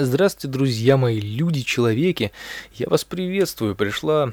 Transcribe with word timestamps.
Здравствуйте, 0.00 0.46
друзья 0.46 0.96
мои, 0.96 1.18
люди, 1.18 1.62
человеки. 1.62 2.30
Я 2.72 2.86
вас 2.88 3.02
приветствую. 3.02 3.74
Пришла, 3.74 4.32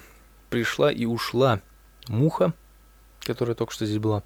пришла 0.52 0.92
и 0.92 1.06
ушла 1.06 1.60
муха, 2.08 2.54
которая 3.22 3.56
только 3.56 3.74
что 3.74 3.88
здесь 3.88 3.98
была. 3.98 4.22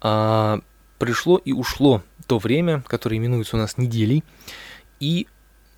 А, 0.00 0.60
пришло 1.00 1.38
и 1.38 1.52
ушло 1.52 2.04
то 2.28 2.38
время, 2.38 2.84
которое 2.86 3.16
именуется 3.16 3.56
у 3.56 3.58
нас 3.58 3.78
неделей. 3.78 4.22
И 5.00 5.26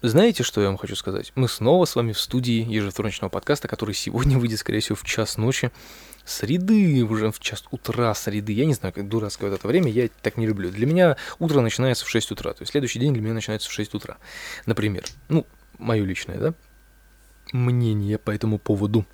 знаете, 0.08 0.42
что 0.42 0.60
я 0.60 0.66
вам 0.66 0.78
хочу 0.78 0.96
сказать? 0.96 1.32
Мы 1.36 1.48
снова 1.48 1.84
с 1.84 1.94
вами 1.94 2.12
в 2.12 2.20
студии 2.20 2.64
ежевторничного 2.64 3.30
подкаста, 3.30 3.68
который 3.68 3.94
сегодня 3.94 4.36
выйдет, 4.38 4.58
скорее 4.58 4.80
всего, 4.80 4.96
в 4.96 5.04
час 5.04 5.36
ночи. 5.36 5.70
Среды, 6.24 7.04
уже 7.04 7.30
в 7.30 7.38
час 7.38 7.64
утра 7.70 8.12
среды. 8.14 8.52
Я 8.52 8.66
не 8.66 8.74
знаю, 8.74 8.92
как 8.92 9.08
дурацкое 9.08 9.50
вот 9.50 9.58
это 9.58 9.68
время, 9.68 9.90
я 9.90 10.08
так 10.22 10.36
не 10.36 10.46
люблю. 10.46 10.70
Для 10.70 10.86
меня 10.86 11.16
утро 11.38 11.60
начинается 11.60 12.04
в 12.04 12.10
6 12.10 12.32
утра. 12.32 12.52
То 12.52 12.62
есть 12.62 12.72
следующий 12.72 12.98
день 12.98 13.12
для 13.12 13.22
меня 13.22 13.34
начинается 13.34 13.68
в 13.68 13.72
6 13.72 13.94
утра. 13.94 14.18
Например. 14.66 15.04
Ну, 15.28 15.46
мое 15.78 16.04
личное, 16.04 16.38
да? 16.38 16.54
Мнение 17.52 18.18
по 18.18 18.30
этому 18.30 18.58
поводу. 18.58 19.06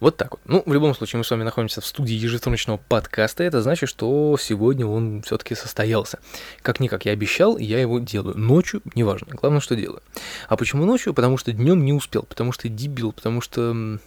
Вот 0.00 0.16
так 0.16 0.30
вот. 0.32 0.40
Ну, 0.46 0.62
в 0.64 0.72
любом 0.72 0.94
случае, 0.94 1.18
мы 1.18 1.24
с 1.24 1.30
вами 1.30 1.44
находимся 1.44 1.82
в 1.82 1.86
студии 1.86 2.14
ежевторничного 2.14 2.78
подкаста. 2.78 3.44
Это 3.44 3.60
значит, 3.60 3.90
что 3.90 4.36
сегодня 4.40 4.86
он 4.86 5.20
все-таки 5.22 5.54
состоялся. 5.54 6.18
Как-никак 6.62 7.04
я 7.04 7.12
обещал, 7.12 7.58
я 7.58 7.78
его 7.78 7.98
делаю. 7.98 8.36
Ночью, 8.36 8.80
неважно. 8.94 9.28
Главное, 9.34 9.60
что 9.60 9.76
делаю. 9.76 10.02
А 10.48 10.56
почему 10.56 10.86
ночью? 10.86 11.12
Потому 11.12 11.36
что 11.36 11.52
днем 11.52 11.84
не 11.84 11.92
успел, 11.92 12.22
потому 12.22 12.52
что 12.52 12.70
дебил, 12.70 13.12
потому 13.12 13.42
что... 13.42 13.98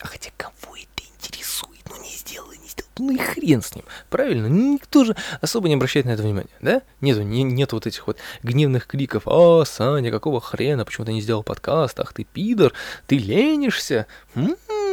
А 0.00 0.06
хотя 0.06 0.30
кого 0.38 0.74
это 0.74 1.04
интересует? 1.22 1.82
Ну, 1.90 2.02
не 2.02 2.16
сделал 2.16 2.50
не 2.52 2.68
сделал. 2.68 2.90
Ну 2.98 3.10
и 3.12 3.18
хрен 3.18 3.60
с 3.60 3.74
ним. 3.74 3.84
Правильно? 4.08 4.46
Никто 4.46 5.04
же 5.04 5.14
особо 5.42 5.68
не 5.68 5.74
обращает 5.74 6.06
на 6.06 6.10
это 6.10 6.22
внимания, 6.22 6.48
да? 6.62 6.80
Нету, 7.02 7.20
не, 7.22 7.42
нет 7.42 7.72
вот 7.72 7.86
этих 7.86 8.06
вот 8.06 8.16
гневных 8.42 8.86
криков. 8.86 9.24
А, 9.26 9.64
Саня, 9.66 10.10
какого 10.10 10.40
хрена? 10.40 10.86
Почему 10.86 11.04
ты 11.04 11.12
не 11.12 11.20
сделал 11.20 11.42
подкаст? 11.42 12.00
Ах 12.00 12.14
ты 12.14 12.24
пидор, 12.24 12.72
ты 13.06 13.18
ленишься? 13.18 14.06
М-м-м. 14.34 14.85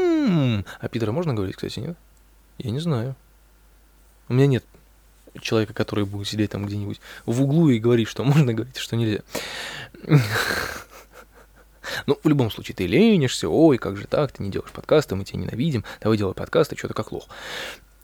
А 0.79 0.88
Питера 0.89 1.11
можно 1.11 1.33
говорить, 1.33 1.55
кстати, 1.55 1.79
нет? 1.79 1.97
Я 2.57 2.71
не 2.71 2.79
знаю. 2.79 3.16
У 4.29 4.33
меня 4.33 4.47
нет 4.47 4.63
человека, 5.41 5.73
который 5.73 6.05
будет 6.05 6.27
сидеть 6.27 6.52
там 6.52 6.66
где-нибудь 6.66 7.02
в 7.25 7.41
углу 7.41 7.69
и 7.69 7.79
говорить, 7.79 8.07
что 8.07 8.23
можно 8.23 8.53
говорить, 8.53 8.77
что 8.77 8.95
нельзя. 8.95 9.21
Ну, 12.05 12.17
в 12.23 12.27
любом 12.27 12.49
случае, 12.49 12.75
ты 12.75 12.88
ленишься, 12.88 13.49
ой, 13.49 13.77
как 13.77 13.97
же 13.97 14.07
так, 14.07 14.31
ты 14.31 14.41
не 14.41 14.49
делаешь 14.49 14.71
подкасты, 14.71 15.16
мы 15.16 15.25
тебя 15.25 15.39
ненавидим, 15.39 15.83
давай 16.01 16.17
делай 16.17 16.33
подкасты, 16.33 16.77
что-то 16.77 16.94
как 16.94 17.11
лох. 17.11 17.27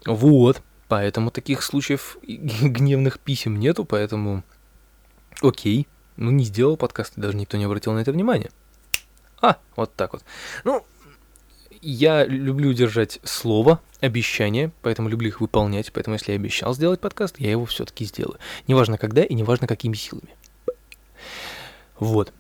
Вот, 0.06 0.62
поэтому 0.90 1.32
таких 1.32 1.64
случаев 1.64 2.18
гневных 2.22 3.20
писем 3.20 3.58
нету, 3.58 3.86
поэтому 3.86 4.44
окей, 5.42 5.88
ну 6.18 6.30
не 6.30 6.44
сделал 6.44 6.76
подкаст, 6.76 7.14
даже 7.16 7.38
никто 7.38 7.58
не 7.58 7.64
обратил 7.64 7.94
на 7.94 8.00
это 8.00 8.12
внимание. 8.12 8.52
А, 9.42 9.58
вот 9.78 9.96
так 9.96 10.14
вот. 10.14 10.24
Ну, 10.66 10.86
я 11.82 12.26
люблю 12.26 12.74
держать 12.74 13.20
слово, 13.24 13.80
обещания, 14.02 14.72
поэтому 14.82 15.10
люблю 15.10 15.28
их 15.28 15.42
выполнять. 15.42 15.92
Поэтому, 15.92 16.16
если 16.16 16.32
я 16.32 16.38
обещал 16.38 16.74
сделать 16.74 17.00
подкаст, 17.00 17.40
я 17.40 17.52
его 17.52 17.66
все-таки 17.66 18.06
сделаю. 18.06 18.40
Неважно 18.68 18.98
когда 18.98 19.24
и 19.24 19.34
неважно 19.34 19.68
какими 19.68 19.96
силами. 19.96 20.36
Вот. 22.00 22.34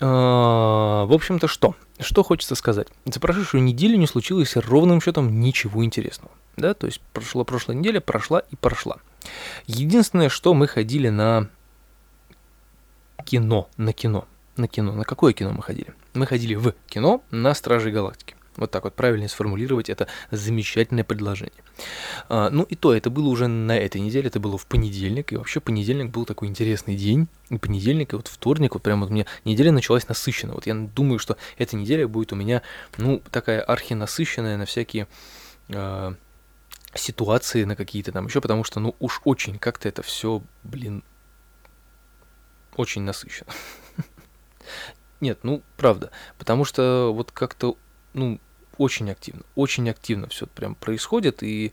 А, 0.00 1.04
в 1.04 1.12
общем-то, 1.12 1.46
что? 1.46 1.76
Что 2.00 2.24
хочется 2.24 2.56
сказать? 2.56 2.88
За 3.04 3.20
прошедшую 3.20 3.62
неделю 3.62 3.96
не 3.96 4.06
случилось 4.06 4.56
ровным 4.56 5.00
счетом 5.00 5.40
ничего 5.40 5.84
интересного. 5.84 6.32
Да, 6.56 6.74
то 6.74 6.86
есть 6.86 7.00
прошла 7.12 7.44
прошлая 7.44 7.76
неделя, 7.76 8.00
прошла 8.00 8.40
и 8.40 8.56
прошла. 8.56 8.96
Единственное, 9.66 10.28
что 10.28 10.54
мы 10.54 10.66
ходили 10.66 11.08
на 11.08 11.48
кино, 13.24 13.68
на 13.76 13.92
кино, 13.92 14.26
на 14.56 14.68
кино. 14.68 14.92
На 14.92 15.04
какое 15.04 15.32
кино 15.32 15.52
мы 15.52 15.62
ходили? 15.62 15.94
Мы 16.12 16.26
ходили 16.26 16.54
в 16.54 16.72
кино 16.88 17.22
на 17.30 17.54
Стражей 17.54 17.92
Галактики. 17.92 18.36
Вот 18.56 18.70
так 18.70 18.84
вот 18.84 18.94
правильно 18.94 19.26
сформулировать 19.28 19.90
это 19.90 20.06
замечательное 20.30 21.02
предложение. 21.02 21.62
А, 22.28 22.50
ну 22.50 22.62
и 22.62 22.76
то, 22.76 22.94
это 22.94 23.10
было 23.10 23.28
уже 23.28 23.48
на 23.48 23.76
этой 23.76 24.00
неделе, 24.00 24.28
это 24.28 24.38
было 24.38 24.56
в 24.56 24.66
понедельник, 24.66 25.32
и 25.32 25.36
вообще 25.36 25.60
понедельник 25.60 26.10
был 26.10 26.24
такой 26.24 26.48
интересный 26.48 26.94
день, 26.94 27.28
и 27.50 27.58
понедельник, 27.58 28.12
и 28.12 28.16
вот 28.16 28.28
вторник, 28.28 28.74
вот 28.74 28.82
прямо 28.82 29.02
вот 29.02 29.10
у 29.10 29.14
меня 29.14 29.26
неделя 29.44 29.72
началась 29.72 30.06
насыщенно. 30.06 30.54
Вот 30.54 30.66
я 30.66 30.74
думаю, 30.74 31.18
что 31.18 31.36
эта 31.58 31.76
неделя 31.76 32.06
будет 32.06 32.32
у 32.32 32.36
меня, 32.36 32.62
ну, 32.96 33.20
такая 33.30 33.60
архинасыщенная 33.60 34.56
на 34.56 34.66
всякие 34.66 35.08
э, 35.68 36.14
ситуации, 36.94 37.64
на 37.64 37.74
какие-то 37.74 38.12
там 38.12 38.26
еще, 38.26 38.40
потому 38.40 38.62
что, 38.62 38.78
ну, 38.78 38.94
уж 39.00 39.20
очень 39.24 39.58
как-то 39.58 39.88
это 39.88 40.02
все, 40.02 40.42
блин, 40.62 41.02
очень 42.76 43.02
насыщенно. 43.02 43.52
Нет, 45.20 45.40
ну, 45.42 45.62
правда. 45.76 46.10
Потому 46.38 46.64
что 46.64 47.12
вот 47.12 47.32
как-то 47.32 47.76
ну, 48.14 48.40
очень 48.78 49.10
активно, 49.10 49.42
очень 49.54 49.88
активно 49.88 50.28
все 50.28 50.46
прям 50.46 50.74
происходит, 50.74 51.42
и 51.42 51.72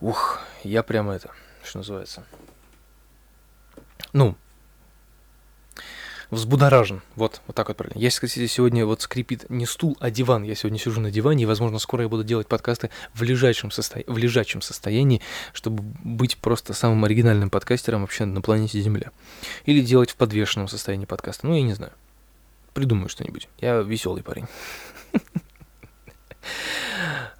ух, 0.00 0.40
я 0.64 0.82
прямо 0.82 1.14
это, 1.14 1.30
что 1.64 1.78
называется, 1.78 2.24
ну, 4.12 4.36
взбудоражен. 6.32 7.02
Вот, 7.14 7.40
вот 7.46 7.54
так 7.54 7.68
вот 7.68 7.76
правильно. 7.76 8.00
Я, 8.00 8.08
кстати, 8.08 8.46
сегодня 8.46 8.84
вот 8.86 9.02
скрипит 9.02 9.48
не 9.50 9.66
стул, 9.66 9.96
а 10.00 10.10
диван. 10.10 10.42
Я 10.42 10.54
сегодня 10.54 10.78
сижу 10.78 11.00
на 11.00 11.10
диване, 11.10 11.44
и, 11.44 11.46
возможно, 11.46 11.78
скоро 11.78 12.02
я 12.02 12.08
буду 12.08 12.24
делать 12.24 12.48
подкасты 12.48 12.90
в 13.14 13.22
лежачем, 13.22 13.70
состо... 13.70 14.02
в 14.06 14.16
лежачем 14.16 14.62
состоянии, 14.62 15.20
чтобы 15.52 15.82
быть 16.02 16.38
просто 16.38 16.72
самым 16.72 17.04
оригинальным 17.04 17.50
подкастером 17.50 18.00
вообще 18.00 18.24
на 18.24 18.40
планете 18.40 18.80
Земля. 18.80 19.12
Или 19.66 19.82
делать 19.82 20.10
в 20.10 20.16
подвешенном 20.16 20.68
состоянии 20.68 21.04
подкаста. 21.04 21.46
Ну, 21.46 21.54
я 21.54 21.62
не 21.62 21.74
знаю. 21.74 21.92
Придумаю 22.72 23.10
что-нибудь. 23.10 23.48
Я 23.60 23.82
веселый 23.82 24.22
парень. 24.22 24.46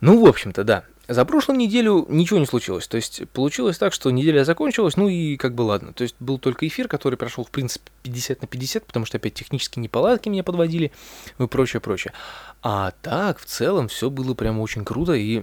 Ну, 0.00 0.24
в 0.24 0.26
общем-то, 0.28 0.64
да. 0.64 0.84
За 1.08 1.24
прошлую 1.24 1.58
неделю 1.58 2.06
ничего 2.08 2.38
не 2.38 2.46
случилось. 2.46 2.86
То 2.86 2.96
есть 2.96 3.28
получилось 3.30 3.76
так, 3.76 3.92
что 3.92 4.10
неделя 4.10 4.44
закончилась, 4.44 4.96
ну 4.96 5.08
и 5.08 5.36
как 5.36 5.54
бы 5.54 5.62
ладно. 5.62 5.92
То 5.92 6.02
есть 6.02 6.14
был 6.20 6.38
только 6.38 6.66
эфир, 6.66 6.88
который 6.88 7.16
прошел, 7.16 7.44
в 7.44 7.50
принципе, 7.50 7.90
50 8.02 8.42
на 8.42 8.48
50, 8.48 8.86
потому 8.86 9.04
что 9.04 9.18
опять 9.18 9.34
технические 9.34 9.82
неполадки 9.82 10.28
меня 10.28 10.44
подводили 10.44 10.92
и 11.38 11.46
прочее, 11.46 11.80
прочее. 11.80 12.12
А 12.62 12.92
так, 13.02 13.38
в 13.40 13.44
целом, 13.44 13.88
все 13.88 14.10
было 14.10 14.34
прямо 14.34 14.60
очень 14.60 14.84
круто, 14.84 15.12
и 15.12 15.42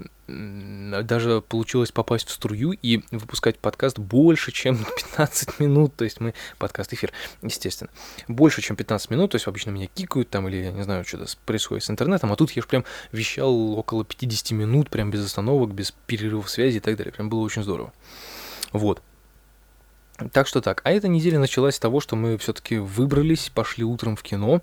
даже 1.04 1.42
получилось 1.42 1.92
попасть 1.92 2.28
в 2.28 2.32
струю 2.32 2.72
и 2.72 3.02
выпускать 3.12 3.60
подкаст 3.60 4.00
больше, 4.00 4.52
чем 4.52 4.78
15 5.12 5.60
минут, 5.60 5.96
то 5.96 6.04
есть 6.04 6.20
мы, 6.20 6.34
подкаст-эфир, 6.58 7.12
естественно, 7.42 7.90
больше, 8.28 8.62
чем 8.62 8.76
15 8.76 9.10
минут, 9.12 9.32
то 9.32 9.36
есть 9.36 9.48
обычно 9.48 9.72
меня 9.72 9.88
кикают 9.88 10.30
там, 10.30 10.48
или, 10.48 10.58
я 10.58 10.72
не 10.72 10.84
знаю, 10.84 11.06
что-то 11.06 11.26
происходит 11.46 11.84
с 11.84 11.90
интернетом, 11.90 12.32
а 12.32 12.36
тут 12.36 12.52
я 12.52 12.62
же 12.62 12.68
прям 12.68 12.86
вещал 13.12 13.74
около 13.74 14.06
50 14.06 14.52
минут, 14.52 14.90
прям 14.90 15.12
без 15.12 15.26
остановок, 15.26 15.74
без 15.74 15.92
перерывов 16.08 16.50
связи 16.50 16.78
и 16.78 16.82
так 16.82 16.96
далее, 16.96 17.14
прям 17.14 17.30
было 17.30 17.40
очень 17.40 17.64
здорово. 17.64 17.94
Вот. 18.72 19.02
Так 20.34 20.48
что 20.48 20.62
так. 20.62 20.82
А 20.84 20.92
эта 20.92 21.08
неделя 21.08 21.40
началась 21.40 21.76
с 21.76 21.80
того, 21.80 22.00
что 22.00 22.16
мы 22.16 22.38
все-таки 22.38 22.78
выбрались, 22.78 23.50
пошли 23.50 23.84
утром 23.84 24.16
в 24.16 24.24
кино, 24.24 24.62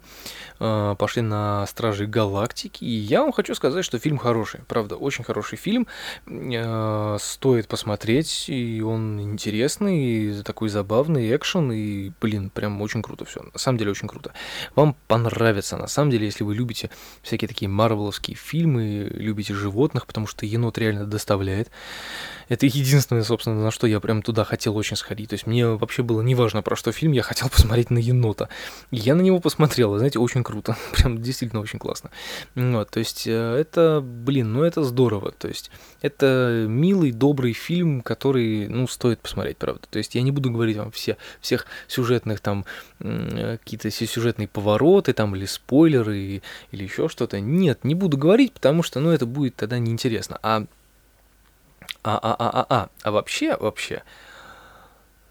э, 0.60 0.94
пошли 0.98 1.22
на 1.22 1.66
Стражи 1.66 2.06
Галактики. 2.06 2.84
И 2.84 2.90
я 2.90 3.22
вам 3.22 3.32
хочу 3.32 3.54
сказать, 3.54 3.84
что 3.84 3.98
фильм 3.98 4.18
хороший. 4.18 4.60
Правда, 4.68 4.96
очень 4.96 5.24
хороший 5.24 5.56
фильм. 5.56 5.86
Э, 6.26 7.16
стоит 7.18 7.68
посмотреть, 7.68 8.48
и 8.48 8.82
он 8.82 9.20
интересный, 9.20 10.04
и 10.04 10.42
такой 10.42 10.68
забавный 10.68 11.34
экшен, 11.34 11.72
и, 11.72 12.12
блин, 12.20 12.50
прям 12.50 12.80
очень 12.82 13.02
круто 13.02 13.24
все. 13.24 13.42
На 13.52 13.58
самом 13.58 13.78
деле 13.78 13.90
очень 13.90 14.08
круто. 14.08 14.32
Вам 14.74 14.94
понравится, 15.06 15.76
на 15.76 15.86
самом 15.86 16.10
деле, 16.10 16.26
если 16.26 16.44
вы 16.44 16.54
любите 16.54 16.90
всякие 17.22 17.48
такие 17.48 17.68
марвеловские 17.68 18.36
фильмы, 18.36 19.08
любите 19.10 19.54
животных, 19.54 20.06
потому 20.06 20.26
что 20.26 20.44
енот 20.44 20.76
реально 20.78 21.06
доставляет. 21.06 21.70
Это 22.48 22.66
единственное, 22.66 23.24
собственно, 23.24 23.62
на 23.62 23.70
что 23.70 23.86
я 23.86 24.00
прям 24.00 24.22
туда 24.22 24.44
хотел 24.44 24.76
очень 24.76 24.96
сходить. 24.96 25.30
То 25.30 25.34
есть 25.34 25.45
мне 25.46 25.66
вообще 25.66 26.02
было 26.02 26.22
неважно, 26.22 26.62
про 26.62 26.76
что 26.76 26.92
фильм, 26.92 27.12
я 27.12 27.22
хотел 27.22 27.48
посмотреть 27.50 27.90
на 27.90 27.98
енота. 27.98 28.48
И 28.90 28.96
я 28.96 29.14
на 29.14 29.20
него 29.20 29.40
посмотрел, 29.40 29.94
и, 29.94 29.98
знаете, 29.98 30.18
очень 30.18 30.42
круто. 30.42 30.76
Прям 30.92 31.22
действительно 31.22 31.60
очень 31.60 31.78
классно. 31.78 32.10
Вот, 32.54 32.90
то 32.90 32.98
есть 32.98 33.26
э, 33.26 33.56
это, 33.56 34.00
блин, 34.02 34.52
ну 34.52 34.62
это 34.62 34.82
здорово. 34.84 35.32
То 35.32 35.48
есть 35.48 35.70
это 36.02 36.66
милый, 36.68 37.12
добрый 37.12 37.52
фильм, 37.52 38.00
который, 38.00 38.68
ну, 38.68 38.86
стоит 38.88 39.20
посмотреть, 39.20 39.56
правда. 39.56 39.82
То 39.90 39.98
есть 39.98 40.14
я 40.14 40.22
не 40.22 40.30
буду 40.30 40.50
говорить 40.50 40.76
вам 40.76 40.90
все, 40.90 41.16
всех 41.40 41.66
сюжетных 41.88 42.40
там, 42.40 42.64
какие-то 42.98 43.90
все 43.90 44.06
сюжетные 44.06 44.48
повороты 44.48 45.12
там, 45.12 45.34
или 45.36 45.46
спойлеры, 45.46 46.42
или 46.70 46.82
еще 46.82 47.08
что-то. 47.08 47.40
Нет, 47.40 47.84
не 47.84 47.94
буду 47.94 48.16
говорить, 48.16 48.52
потому 48.52 48.82
что, 48.82 49.00
ну, 49.00 49.10
это 49.10 49.26
будет 49.26 49.56
тогда 49.56 49.78
неинтересно. 49.78 50.38
А 50.42 50.66
а, 52.06 52.18
а, 52.22 52.36
а, 52.38 52.50
а, 52.60 52.66
а, 52.70 52.88
а 53.02 53.10
вообще, 53.10 53.56
вообще, 53.56 54.02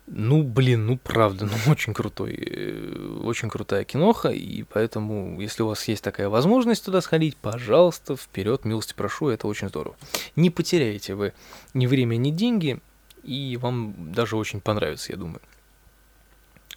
ну, 0.08 0.44
блин, 0.44 0.86
ну 0.86 0.98
правда, 0.98 1.46
ну 1.46 1.54
очень 1.72 1.94
крутой, 1.94 2.34
э, 2.34 3.20
очень 3.24 3.50
крутая 3.50 3.84
киноха, 3.84 4.30
и 4.30 4.64
поэтому, 4.64 5.42
если 5.42 5.64
у 5.64 5.68
вас 5.68 5.88
есть 5.88 6.04
такая 6.04 6.30
возможность 6.30 6.86
туда 6.86 7.02
сходить, 7.02 7.36
пожалуйста, 7.38 8.16
вперед, 8.16 8.66
милости 8.66 8.94
прошу, 8.96 9.30
это 9.30 9.48
очень 9.48 9.70
здорово. 9.70 9.96
Не 10.36 10.50
потеряете 10.50 11.16
вы 11.16 11.34
ни 11.74 11.88
время, 11.88 12.18
ни 12.18 12.30
деньги, 12.30 12.80
и 13.24 13.58
вам 13.60 14.14
даже 14.14 14.38
очень 14.38 14.62
понравится, 14.62 15.12
я 15.12 15.18
думаю. 15.18 15.42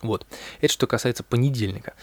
Вот. 0.00 0.26
Это 0.60 0.72
что 0.72 0.86
касается 0.86 1.22
понедельника 1.22 1.94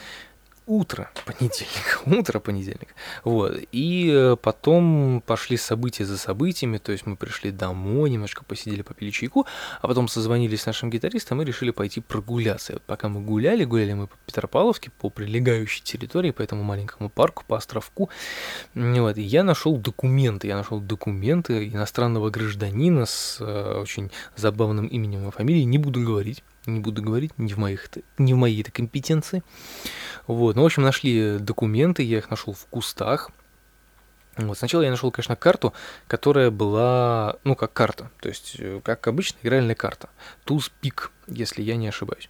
утро 0.66 1.10
понедельника, 1.24 2.00
утро 2.06 2.40
понедельника. 2.40 2.94
Вот. 3.24 3.58
И 3.72 4.10
э, 4.12 4.36
потом 4.36 5.22
пошли 5.24 5.56
события 5.56 6.04
за 6.04 6.18
событиями, 6.18 6.78
то 6.78 6.92
есть 6.92 7.06
мы 7.06 7.16
пришли 7.16 7.50
домой, 7.50 8.10
немножко 8.10 8.44
посидели, 8.44 8.82
попили 8.82 9.10
чайку, 9.10 9.46
а 9.80 9.88
потом 9.88 10.08
созвонились 10.08 10.62
с 10.62 10.66
нашим 10.66 10.90
гитаристом 10.90 11.40
и 11.40 11.44
решили 11.44 11.70
пойти 11.70 12.00
прогуляться. 12.00 12.74
Вот 12.74 12.82
пока 12.82 13.08
мы 13.08 13.20
гуляли, 13.20 13.64
гуляли 13.64 13.92
мы 13.92 14.06
по 14.08 14.16
Петропавловске, 14.26 14.90
по 14.90 15.08
прилегающей 15.08 15.82
территории, 15.82 16.32
по 16.32 16.42
этому 16.42 16.62
маленькому 16.62 17.08
парку, 17.08 17.44
по 17.46 17.56
островку, 17.56 18.10
вот, 18.74 19.18
и 19.18 19.22
я 19.22 19.44
нашел 19.44 19.76
документы, 19.76 20.48
я 20.48 20.56
нашел 20.56 20.80
документы 20.80 21.68
иностранного 21.68 22.30
гражданина 22.30 23.06
с 23.06 23.38
э, 23.40 23.80
очень 23.80 24.10
забавным 24.34 24.86
именем 24.86 25.28
и 25.28 25.30
фамилией, 25.30 25.64
не 25.64 25.78
буду 25.78 26.00
говорить, 26.00 26.42
не 26.66 26.80
буду 26.80 27.02
говорить, 27.02 27.32
не 27.38 27.54
в, 27.54 27.58
моих, 27.58 27.88
не 28.18 28.34
в 28.34 28.36
моей 28.36 28.60
это 28.60 28.70
компетенции. 28.70 29.42
Вот. 30.26 30.56
Ну, 30.56 30.62
в 30.62 30.66
общем, 30.66 30.82
нашли 30.82 31.38
документы, 31.38 32.02
я 32.02 32.18
их 32.18 32.30
нашел 32.30 32.52
в 32.52 32.66
кустах. 32.66 33.30
Вот. 34.36 34.58
Сначала 34.58 34.82
я 34.82 34.90
нашел, 34.90 35.10
конечно, 35.10 35.36
карту, 35.36 35.72
которая 36.08 36.50
была, 36.50 37.36
ну, 37.44 37.56
как 37.56 37.72
карта, 37.72 38.10
то 38.20 38.28
есть, 38.28 38.56
э, 38.58 38.80
как 38.84 39.06
обычная 39.06 39.40
игральная 39.42 39.74
карта. 39.74 40.10
Туз 40.44 40.70
пик, 40.80 41.10
если 41.26 41.62
я 41.62 41.76
не 41.76 41.88
ошибаюсь. 41.88 42.28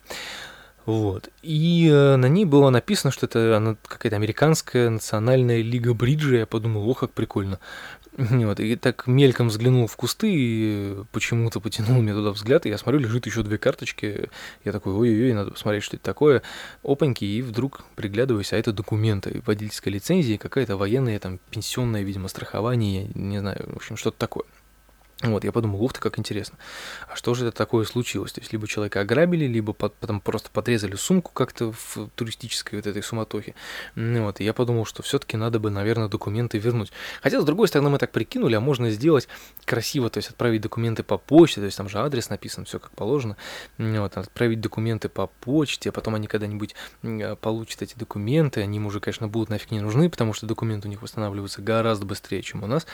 Вот. 0.87 1.31
И 1.43 1.91
э, 1.93 2.15
на 2.15 2.27
ней 2.27 2.45
было 2.45 2.71
написано, 2.71 3.11
что 3.11 3.27
это 3.27 3.57
она 3.57 3.77
какая-то 3.87 4.15
американская 4.15 4.89
национальная 4.89 5.61
лига 5.61 5.95
бриджа. 5.95 6.37
Я 6.37 6.47
подумал, 6.47 6.89
ох, 6.89 7.01
как 7.01 7.13
прикольно. 7.13 7.59
Вот, 8.17 8.61
и 8.61 8.77
так 8.77 9.07
мельком 9.07 9.49
взглянул 9.49 9.87
в 9.87 9.97
кусты, 9.97 10.33
и 10.33 10.97
почему-то 11.13 11.61
потянул 11.61 12.01
мне 12.01 12.15
туда 12.15 12.31
взгляд, 12.31 12.65
и 12.65 12.71
я 12.71 12.79
смотрю, 12.79 12.99
лежит 13.01 13.27
еще 13.27 13.43
две 13.43 13.59
карточки. 13.59 14.31
Я 14.65 14.73
такой, 14.73 14.95
ой-ой-ой, 14.95 15.35
надо 15.35 15.51
посмотреть, 15.51 15.83
что 15.83 15.97
это 15.97 16.05
такое. 16.05 16.41
Опаньки, 16.83 17.27
и 17.27 17.43
вдруг 17.43 17.83
приглядываюсь, 17.95 18.55
а 18.55 18.57
это 18.57 18.73
документы, 18.73 19.43
водительская 19.45 19.93
лицензия, 19.93 20.39
какая-то 20.39 20.79
военная, 20.79 21.19
там, 21.19 21.41
пенсионное, 21.51 22.03
видимо, 22.03 22.29
страхование, 22.29 23.11
не 23.15 23.39
знаю, 23.39 23.67
в 23.67 23.77
общем, 23.77 23.99
что-то 23.99 24.17
такое. 24.19 24.47
Вот, 25.23 25.45
я 25.45 25.53
подумал, 25.53 25.83
ух 25.83 25.95
ты, 25.95 26.01
как 26.01 26.19
интересно. 26.19 26.59
А 27.09 27.17
что 27.17 27.33
же 27.33 27.47
это 27.47 27.57
такое 27.57 27.87
случилось? 27.87 28.33
То 28.33 28.41
есть, 28.43 28.53
либо 28.53 28.69
человека 28.69 29.01
ограбили, 29.01 29.47
либо 29.47 29.73
потом 29.73 30.21
просто 30.21 30.51
подрезали 30.51 30.95
сумку 30.95 31.33
как-то 31.33 31.73
в 31.73 32.11
туристической 32.15 32.79
вот 32.79 32.87
этой 32.87 33.03
суматохе. 33.03 33.55
Вот, 33.95 34.41
и 34.41 34.45
я 34.45 34.53
подумал, 34.53 34.85
что 34.85 35.03
все-таки 35.03 35.39
надо 35.39 35.59
бы, 35.59 35.71
наверное, 35.71 36.09
документы 36.09 36.59
вернуть. 36.59 36.93
Хотя, 37.23 37.41
с 37.41 37.45
другой 37.47 37.69
стороны, 37.69 37.89
мы 37.89 37.97
так 37.97 38.13
прикинули, 38.13 38.57
а 38.57 38.61
можно 38.61 38.91
сделать 38.91 39.27
красиво, 39.65 40.11
то 40.11 40.19
есть 40.19 40.29
отправить 40.29 40.61
документы 40.61 41.03
по 41.03 41.17
почте, 41.17 41.61
то 41.61 41.65
есть 41.65 41.79
там 41.79 41.89
же 41.89 41.99
адрес 41.99 42.29
написан, 42.29 42.67
все 42.67 42.79
как 42.79 42.91
положено. 42.91 43.39
Вот, 43.79 44.19
отправить 44.19 44.61
документы 44.61 45.09
по 45.09 45.29
почте, 45.29 45.89
а 45.89 45.93
потом 45.93 46.15
они 46.15 46.27
когда-нибудь 46.27 46.75
получат 47.41 47.81
эти 47.81 47.95
документы, 47.97 48.61
они 48.61 48.77
им 48.77 48.85
уже, 48.85 49.01
конечно, 49.01 49.29
будут 49.29 49.49
нафиг 49.49 49.71
не 49.71 49.81
нужны, 49.81 50.11
потому 50.11 50.35
что 50.35 50.45
документы 50.45 50.89
у 50.89 50.91
них 50.91 51.01
восстанавливаются 51.01 51.63
гораздо 51.63 52.05
быстрее, 52.05 52.43
чем 52.43 52.65
у 52.65 52.67
нас. 52.67 52.87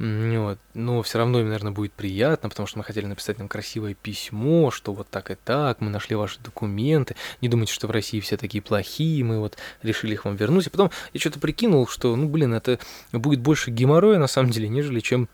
Вот, 0.00 0.58
но 0.74 1.02
все 1.02 1.18
равно 1.18 1.38
им, 1.38 1.46
наверное, 1.46 1.67
наверное, 1.68 1.74
будет 1.74 1.92
приятно, 1.92 2.48
потому 2.48 2.66
что 2.66 2.78
мы 2.78 2.84
хотели 2.84 3.06
написать 3.06 3.38
нам 3.38 3.48
красивое 3.48 3.94
письмо, 3.94 4.70
что 4.70 4.92
вот 4.92 5.08
так 5.08 5.30
и 5.30 5.34
так, 5.34 5.80
мы 5.80 5.90
нашли 5.90 6.16
ваши 6.16 6.38
документы, 6.40 7.16
не 7.40 7.48
думайте, 7.48 7.72
что 7.72 7.86
в 7.86 7.90
России 7.90 8.20
все 8.20 8.36
такие 8.36 8.62
плохие, 8.62 9.24
мы 9.24 9.38
вот 9.38 9.56
решили 9.82 10.14
их 10.14 10.24
вам 10.24 10.36
вернуть. 10.36 10.66
И 10.66 10.70
потом 10.70 10.90
я 11.12 11.20
что-то 11.20 11.38
прикинул, 11.38 11.86
что, 11.86 12.14
ну, 12.16 12.28
блин, 12.28 12.54
это 12.54 12.78
будет 13.12 13.40
больше 13.40 13.70
геморроя, 13.70 14.18
на 14.18 14.26
самом 14.26 14.50
деле, 14.50 14.68
нежели 14.68 15.00
чем 15.00 15.28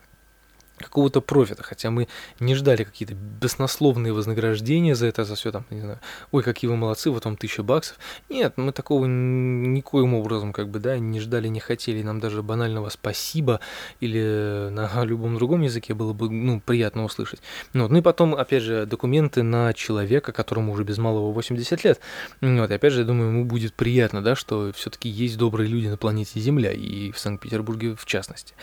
какого-то 0.77 1.21
профита, 1.21 1.63
хотя 1.63 1.89
мы 1.89 2.07
не 2.39 2.55
ждали 2.55 2.83
какие-то 2.83 3.15
баснословные 3.15 4.13
вознаграждения 4.13 4.95
за 4.95 5.07
это, 5.07 5.23
за 5.23 5.35
все 5.35 5.51
там, 5.51 5.65
не 5.69 5.81
знаю, 5.81 5.99
ой, 6.31 6.43
какие 6.43 6.69
вы 6.69 6.75
молодцы, 6.75 7.09
вот 7.09 7.25
вам 7.25 7.37
тысяча 7.37 7.63
баксов. 7.63 7.97
Нет, 8.29 8.53
мы 8.57 8.71
такого 8.71 9.05
никоим 9.05 10.13
образом, 10.13 10.53
как 10.53 10.69
бы, 10.69 10.79
да, 10.79 10.97
не 10.97 11.19
ждали, 11.19 11.47
не 11.47 11.59
хотели, 11.59 12.01
нам 12.01 12.19
даже 12.19 12.43
банального 12.43 12.89
спасибо 12.89 13.59
или 13.99 14.69
на 14.71 14.89
любом 15.03 15.35
другом 15.35 15.61
языке 15.61 15.93
было 15.93 16.13
бы, 16.13 16.29
ну, 16.29 16.59
приятно 16.59 17.05
услышать. 17.05 17.41
Ну, 17.73 17.83
вот. 17.83 17.91
ну 17.91 17.99
и 17.99 18.01
потом, 18.01 18.35
опять 18.35 18.63
же, 18.63 18.85
документы 18.85 19.43
на 19.43 19.73
человека, 19.73 20.31
которому 20.31 20.73
уже 20.73 20.83
без 20.83 20.97
малого 20.97 21.31
80 21.31 21.83
лет. 21.83 21.99
Вот, 22.41 22.71
и 22.71 22.73
опять 22.73 22.93
же, 22.93 23.01
я 23.01 23.05
думаю, 23.05 23.29
ему 23.29 23.45
будет 23.45 23.73
приятно, 23.73 24.21
да, 24.21 24.35
что 24.35 24.71
все-таки 24.75 25.09
есть 25.09 25.37
добрые 25.37 25.69
люди 25.69 25.87
на 25.87 25.97
планете 25.97 26.39
Земля, 26.39 26.71
и 26.71 27.11
в 27.11 27.19
Санкт-Петербурге 27.19 27.95
в 27.95 28.05
частности. 28.05 28.53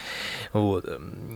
Вот. 0.53 0.85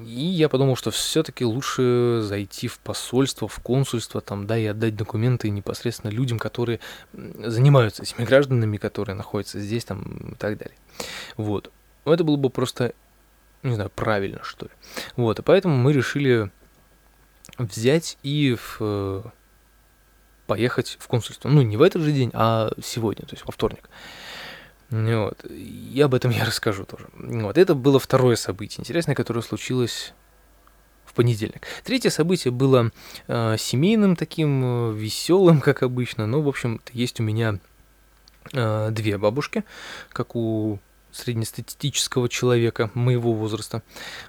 И 0.04 0.20
я 0.20 0.48
подумал, 0.48 0.65
подумал, 0.66 0.76
что 0.76 0.90
все-таки 0.90 1.44
лучше 1.44 2.22
зайти 2.22 2.66
в 2.66 2.80
посольство, 2.80 3.46
в 3.46 3.60
консульство, 3.60 4.20
там, 4.20 4.48
да, 4.48 4.58
и 4.58 4.66
отдать 4.66 4.96
документы 4.96 5.48
непосредственно 5.48 6.10
людям, 6.10 6.40
которые 6.40 6.80
занимаются 7.12 8.02
этими 8.02 8.24
гражданами, 8.24 8.76
которые 8.76 9.14
находятся 9.14 9.60
здесь, 9.60 9.84
там, 9.84 10.32
и 10.32 10.34
так 10.34 10.58
далее. 10.58 10.76
Вот. 11.36 11.70
Это 12.04 12.24
было 12.24 12.36
бы 12.36 12.50
просто, 12.50 12.94
не 13.62 13.76
знаю, 13.76 13.90
правильно, 13.94 14.40
что 14.42 14.66
ли. 14.66 14.72
Вот, 15.14 15.38
и 15.38 15.42
поэтому 15.42 15.76
мы 15.76 15.92
решили 15.92 16.50
взять 17.58 18.18
и 18.24 18.56
в, 18.56 18.78
э, 18.80 19.22
поехать 20.48 20.96
в 20.98 21.06
консульство. 21.06 21.48
Ну, 21.48 21.62
не 21.62 21.76
в 21.76 21.82
этот 21.82 22.02
же 22.02 22.10
день, 22.10 22.32
а 22.34 22.72
сегодня, 22.82 23.24
то 23.24 23.34
есть 23.34 23.46
во 23.46 23.52
вторник. 23.52 23.88
Вот. 24.90 25.44
И 25.44 26.00
об 26.00 26.14
этом 26.14 26.32
я 26.32 26.44
расскажу 26.44 26.84
тоже. 26.84 27.06
Вот. 27.14 27.56
Это 27.56 27.76
было 27.76 28.00
второе 28.00 28.34
событие 28.34 28.80
интересное, 28.80 29.14
которое 29.14 29.42
случилось 29.42 30.12
понедельник. 31.16 31.66
Третье 31.82 32.10
событие 32.10 32.52
было 32.52 32.92
э, 33.26 33.56
семейным 33.58 34.14
таким, 34.14 34.62
э, 34.64 34.94
веселым, 34.94 35.60
как 35.68 35.82
обычно, 35.82 36.26
но, 36.26 36.40
в 36.42 36.48
общем 36.48 36.80
есть 36.92 37.18
у 37.18 37.24
меня 37.24 37.58
э, 38.52 38.90
две 38.92 39.18
бабушки, 39.18 39.64
как 40.12 40.36
у 40.36 40.78
среднестатистического 41.10 42.28
человека 42.28 42.90
моего 42.94 43.32
возраста. 43.32 43.82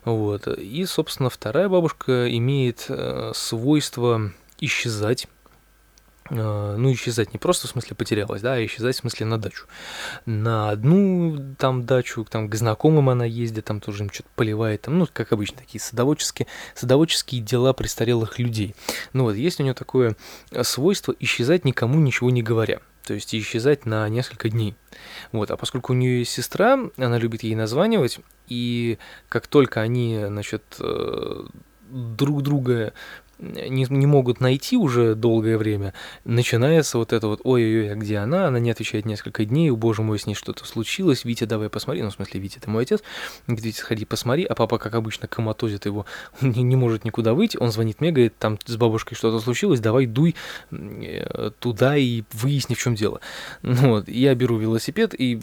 Вот. 0.05 0.47
И, 0.47 0.85
собственно, 0.85 1.29
вторая 1.29 1.67
бабушка 1.69 2.33
имеет 2.35 2.85
э, 2.87 3.31
свойство 3.35 4.31
исчезать 4.59 5.27
ну, 6.29 6.91
исчезать 6.93 7.33
не 7.33 7.39
просто 7.39 7.67
в 7.67 7.71
смысле 7.71 7.95
потерялась, 7.95 8.41
да, 8.41 8.53
а 8.53 8.65
исчезать 8.65 8.95
в 8.95 8.99
смысле 8.99 9.25
на 9.25 9.37
дачу. 9.37 9.65
На 10.25 10.69
одну 10.69 11.55
там 11.57 11.85
дачу, 11.85 12.25
там 12.29 12.49
к 12.49 12.55
знакомым 12.55 13.09
она 13.09 13.25
ездит, 13.25 13.65
там 13.65 13.79
тоже 13.79 14.03
им 14.03 14.11
что-то 14.11 14.29
поливает, 14.35 14.81
там, 14.81 14.99
ну, 14.99 15.07
как 15.11 15.33
обычно, 15.33 15.57
такие 15.57 15.81
садоводческие, 15.81 16.47
садоводческие 16.75 17.41
дела 17.41 17.73
престарелых 17.73 18.39
людей. 18.39 18.75
Ну 19.13 19.23
вот, 19.23 19.35
есть 19.35 19.59
у 19.59 19.63
нее 19.63 19.73
такое 19.73 20.15
свойство 20.63 21.15
исчезать 21.19 21.65
никому 21.65 21.99
ничего 21.99 22.29
не 22.29 22.43
говоря. 22.43 22.79
То 23.03 23.13
есть 23.13 23.33
исчезать 23.33 23.85
на 23.85 24.09
несколько 24.09 24.49
дней. 24.49 24.75
Вот. 25.31 25.49
А 25.49 25.55
поскольку 25.55 25.93
у 25.93 25.95
нее 25.95 26.19
есть 26.19 26.31
сестра, 26.31 26.77
она 26.97 27.17
любит 27.17 27.41
ей 27.41 27.55
названивать, 27.55 28.19
и 28.49 28.97
как 29.29 29.47
только 29.47 29.79
они, 29.79 30.25
значит, 30.27 30.63
э, 30.81 31.45
друг 31.89 32.41
друга 32.41 32.93
не, 33.39 33.85
не 33.89 34.05
могут 34.05 34.39
найти 34.39 34.77
уже 34.77 35.15
долгое 35.15 35.57
время, 35.57 35.93
начинается 36.25 36.97
вот 36.97 37.13
это 37.13 37.27
вот 37.27 37.41
«Ой-ой-ой, 37.43 37.91
а 37.91 37.95
где 37.95 38.17
она?» 38.17 38.47
Она 38.47 38.59
не 38.59 38.71
отвечает 38.71 39.05
несколько 39.05 39.45
дней, 39.45 39.69
«Боже 39.71 40.01
мой, 40.01 40.19
с 40.19 40.25
ней 40.25 40.33
что-то 40.33 40.65
случилось, 40.65 41.25
Витя, 41.25 41.45
давай 41.45 41.69
посмотри». 41.69 42.01
Ну, 42.01 42.09
в 42.09 42.13
смысле, 42.13 42.39
Витя, 42.39 42.57
это 42.57 42.69
мой 42.69 42.83
отец. 42.83 43.03
Говорит, 43.45 43.65
Витя, 43.65 43.77
сходи, 43.77 44.05
посмотри. 44.05 44.45
А 44.45 44.55
папа, 44.55 44.77
как 44.77 44.95
обычно, 44.95 45.27
коматозит 45.27 45.85
его, 45.85 46.05
он 46.41 46.51
не, 46.55 46.63
не 46.63 46.75
может 46.75 47.05
никуда 47.05 47.33
выйти. 47.33 47.57
Он 47.57 47.71
звонит 47.71 48.01
мне, 48.01 48.11
говорит, 48.11 48.37
там 48.37 48.57
с 48.65 48.75
бабушкой 48.75 49.15
что-то 49.15 49.39
случилось, 49.39 49.79
давай 49.79 50.05
дуй 50.05 50.35
э, 50.71 51.51
туда 51.59 51.95
и 51.95 52.23
выясни, 52.33 52.75
в 52.75 52.79
чем 52.79 52.95
дело. 52.95 53.21
Ну, 53.61 53.89
вот, 53.89 54.07
я 54.07 54.33
беру 54.35 54.57
велосипед 54.57 55.13
и 55.17 55.39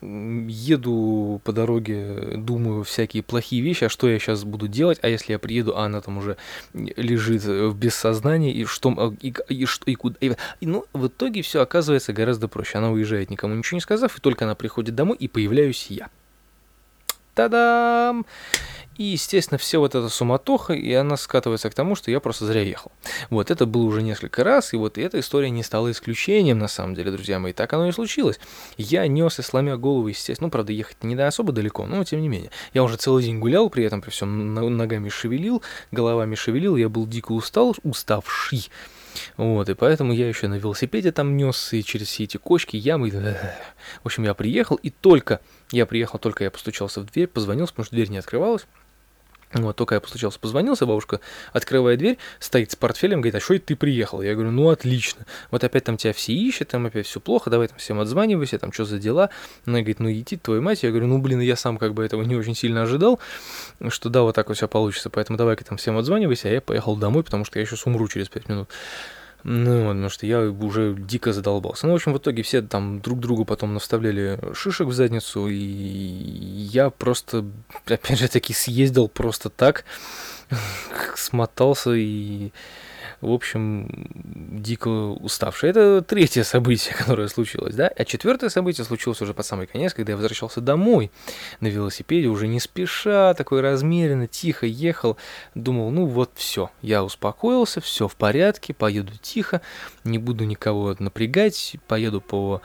еду 0.00 1.40
по 1.44 1.52
дороге, 1.52 2.34
думаю 2.36 2.84
всякие 2.84 3.22
плохие 3.22 3.62
вещи, 3.62 3.84
а 3.84 3.88
что 3.88 4.08
я 4.08 4.18
сейчас 4.18 4.44
буду 4.44 4.68
делать, 4.68 4.98
а 5.02 5.08
если 5.08 5.32
я 5.32 5.38
приеду, 5.38 5.76
а 5.76 5.84
она 5.84 6.00
там 6.00 6.18
уже 6.18 6.36
лежит 6.74 7.29
лежит 7.30 7.72
в 7.72 7.76
бессознании, 7.76 8.52
и 8.52 8.64
что, 8.64 8.94
а, 8.96 9.14
и, 9.20 9.34
и, 9.48 9.64
что, 9.66 9.90
и 9.90 9.94
куда. 9.94 10.16
И, 10.20 10.34
ну, 10.60 10.84
в 10.92 11.06
итоге 11.06 11.42
все 11.42 11.60
оказывается 11.62 12.12
гораздо 12.12 12.48
проще. 12.48 12.78
Она 12.78 12.90
уезжает, 12.90 13.30
никому 13.30 13.54
ничего 13.54 13.76
не 13.76 13.80
сказав, 13.80 14.16
и 14.16 14.20
только 14.20 14.44
она 14.44 14.54
приходит 14.54 14.94
домой, 14.94 15.16
и 15.18 15.28
появляюсь 15.28 15.86
я. 15.88 16.08
Та-дам! 17.34 18.26
И, 18.96 19.04
естественно, 19.04 19.56
все 19.56 19.78
вот 19.78 19.94
эта 19.94 20.08
суматоха, 20.10 20.74
и 20.74 20.92
она 20.92 21.16
скатывается 21.16 21.70
к 21.70 21.74
тому, 21.74 21.94
что 21.94 22.10
я 22.10 22.20
просто 22.20 22.44
зря 22.44 22.60
ехал. 22.60 22.92
Вот, 23.30 23.50
это 23.50 23.64
было 23.64 23.84
уже 23.84 24.02
несколько 24.02 24.44
раз, 24.44 24.74
и 24.74 24.76
вот 24.76 24.98
эта 24.98 25.20
история 25.20 25.48
не 25.48 25.62
стала 25.62 25.90
исключением, 25.90 26.58
на 26.58 26.68
самом 26.68 26.94
деле, 26.94 27.10
друзья 27.10 27.38
мои. 27.38 27.54
Так 27.54 27.72
оно 27.72 27.88
и 27.88 27.92
случилось. 27.92 28.38
Я 28.76 29.06
нес 29.06 29.38
и 29.38 29.42
сломя 29.42 29.78
голову, 29.78 30.08
естественно, 30.08 30.48
ну, 30.48 30.50
правда, 30.50 30.72
ехать 30.72 31.02
не 31.02 31.16
до 31.16 31.26
особо 31.26 31.52
далеко, 31.52 31.86
но 31.86 32.04
тем 32.04 32.20
не 32.20 32.28
менее. 32.28 32.50
Я 32.74 32.82
уже 32.82 32.96
целый 32.96 33.24
день 33.24 33.38
гулял, 33.38 33.70
при 33.70 33.84
этом 33.84 34.02
при 34.02 34.10
всем 34.10 34.54
ногами 34.54 35.08
шевелил, 35.08 35.62
головами 35.90 36.34
шевелил, 36.34 36.76
я 36.76 36.90
был 36.90 37.06
дико 37.06 37.32
устал, 37.32 37.74
уставший. 37.82 38.68
Вот, 39.36 39.68
и 39.68 39.74
поэтому 39.74 40.12
я 40.12 40.28
еще 40.28 40.48
на 40.48 40.54
велосипеде 40.54 41.10
там 41.10 41.36
нес, 41.36 41.72
и 41.72 41.82
через 41.82 42.08
все 42.08 42.24
эти 42.24 42.36
кочки, 42.36 42.76
ямы. 42.76 43.10
В 43.10 44.06
общем, 44.06 44.24
я 44.24 44.34
приехал, 44.34 44.76
и 44.76 44.90
только 44.90 45.40
я 45.72 45.86
приехал, 45.86 46.18
только 46.18 46.44
я 46.44 46.50
постучался 46.50 47.00
в 47.00 47.06
дверь, 47.06 47.26
позвонил, 47.26 47.66
потому 47.66 47.86
что 47.86 47.94
дверь 47.94 48.10
не 48.10 48.18
открывалась. 48.18 48.66
Вот, 49.52 49.74
только 49.74 49.96
я 49.96 50.00
постучался, 50.00 50.38
позвонился, 50.38 50.86
бабушка, 50.86 51.20
открывая 51.52 51.96
дверь, 51.96 52.18
стоит 52.38 52.70
с 52.70 52.76
портфелем, 52.76 53.20
говорит, 53.20 53.34
а 53.34 53.40
что 53.40 53.54
это 53.54 53.66
ты 53.66 53.76
приехал? 53.76 54.22
Я 54.22 54.34
говорю, 54.34 54.52
ну, 54.52 54.68
отлично. 54.70 55.26
Вот 55.50 55.64
опять 55.64 55.82
там 55.84 55.96
тебя 55.96 56.12
все 56.12 56.32
ищут, 56.32 56.68
там 56.68 56.86
опять 56.86 57.06
все 57.06 57.18
плохо, 57.18 57.50
давай 57.50 57.66
там 57.66 57.78
всем 57.78 57.98
отзванивайся, 57.98 58.60
там 58.60 58.72
что 58.72 58.84
за 58.84 58.98
дела? 58.98 59.30
Она 59.66 59.78
говорит, 59.78 59.98
ну, 59.98 60.10
иди, 60.12 60.36
твою 60.36 60.62
мать. 60.62 60.84
Я 60.84 60.90
говорю, 60.90 61.08
ну, 61.08 61.18
блин, 61.18 61.40
я 61.40 61.56
сам 61.56 61.78
как 61.78 61.94
бы 61.94 62.04
этого 62.04 62.22
не 62.22 62.36
очень 62.36 62.54
сильно 62.54 62.82
ожидал, 62.82 63.18
что 63.88 64.08
да, 64.08 64.22
вот 64.22 64.36
так 64.36 64.48
вот 64.48 64.56
все 64.56 64.68
получится, 64.68 65.10
поэтому 65.10 65.36
давай-ка 65.36 65.64
там 65.64 65.78
всем 65.78 65.98
отзванивайся, 65.98 66.48
а 66.48 66.52
я 66.52 66.60
поехал 66.60 66.94
домой, 66.94 67.24
потому 67.24 67.44
что 67.44 67.58
я 67.58 67.66
сейчас 67.66 67.86
умру 67.86 68.06
через 68.06 68.28
пять 68.28 68.48
минут. 68.48 68.68
Ну, 69.42 69.88
потому 69.88 70.08
что 70.08 70.26
я 70.26 70.40
уже 70.40 70.94
дико 70.98 71.32
задолбался. 71.32 71.86
Ну, 71.86 71.92
в 71.92 71.96
общем, 71.96 72.12
в 72.12 72.18
итоге 72.18 72.42
все 72.42 72.62
там 72.62 73.00
друг 73.00 73.20
другу 73.20 73.44
потом 73.44 73.74
наставляли 73.74 74.38
шишек 74.54 74.88
в 74.88 74.92
задницу, 74.92 75.48
и 75.48 75.56
я 75.56 76.90
просто, 76.90 77.44
опять 77.86 78.18
же 78.18 78.28
таки, 78.28 78.52
съездил 78.52 79.08
просто 79.08 79.48
так, 79.48 79.84
смотался 81.16 81.92
и 81.92 82.52
в 83.20 83.30
общем, 83.30 84.08
дико 84.14 84.88
уставший. 84.88 85.70
Это 85.70 86.02
третье 86.02 86.42
событие, 86.42 86.94
которое 86.98 87.28
случилось, 87.28 87.74
да? 87.74 87.88
А 87.88 88.04
четвертое 88.04 88.48
событие 88.48 88.84
случилось 88.84 89.20
уже 89.20 89.34
под 89.34 89.46
самый 89.46 89.66
конец, 89.66 89.94
когда 89.94 90.12
я 90.12 90.16
возвращался 90.16 90.60
домой 90.60 91.10
на 91.60 91.66
велосипеде, 91.66 92.28
уже 92.28 92.48
не 92.48 92.60
спеша, 92.60 93.34
такой 93.34 93.60
размеренно, 93.60 94.26
тихо 94.26 94.66
ехал. 94.66 95.16
Думал, 95.54 95.90
ну 95.90 96.06
вот 96.06 96.30
все, 96.34 96.70
я 96.82 97.04
успокоился, 97.04 97.80
все 97.80 98.08
в 98.08 98.16
порядке, 98.16 98.74
поеду 98.74 99.12
тихо, 99.20 99.60
не 100.04 100.18
буду 100.18 100.44
никого 100.44 100.96
напрягать, 100.98 101.76
поеду 101.86 102.20
по 102.20 102.62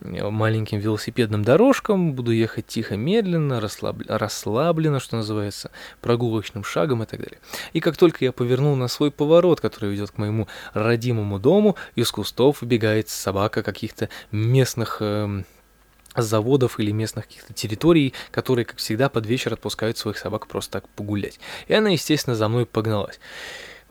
маленьким 0.00 0.78
велосипедным 0.78 1.42
дорожкам, 1.42 2.12
буду 2.12 2.30
ехать 2.30 2.66
тихо, 2.66 2.96
медленно, 2.96 3.60
расслаб... 3.60 4.02
расслабленно, 4.08 5.00
что 5.00 5.16
называется, 5.16 5.70
прогулочным 6.00 6.64
шагом 6.64 7.02
и 7.02 7.06
так 7.06 7.20
далее. 7.20 7.38
И 7.72 7.80
как 7.80 7.96
только 7.96 8.24
я 8.24 8.32
повернул 8.32 8.76
на 8.76 8.88
свой 8.88 9.10
поворот, 9.10 9.60
который 9.60 9.90
ведет 9.96 10.10
к 10.10 10.18
моему 10.18 10.48
родимому 10.74 11.38
дому, 11.38 11.76
из 11.94 12.10
кустов 12.10 12.60
выбегает 12.60 13.08
собака 13.08 13.62
каких-то 13.62 14.08
местных... 14.30 14.98
Э, 15.00 15.42
заводов 16.18 16.80
или 16.80 16.92
местных 16.92 17.26
каких-то 17.26 17.52
территорий, 17.52 18.14
которые, 18.30 18.64
как 18.64 18.78
всегда, 18.78 19.10
под 19.10 19.26
вечер 19.26 19.52
отпускают 19.52 19.98
своих 19.98 20.16
собак 20.16 20.46
просто 20.46 20.72
так 20.72 20.88
погулять. 20.88 21.38
И 21.68 21.74
она, 21.74 21.90
естественно, 21.90 22.34
за 22.34 22.48
мной 22.48 22.64
погналась. 22.64 23.20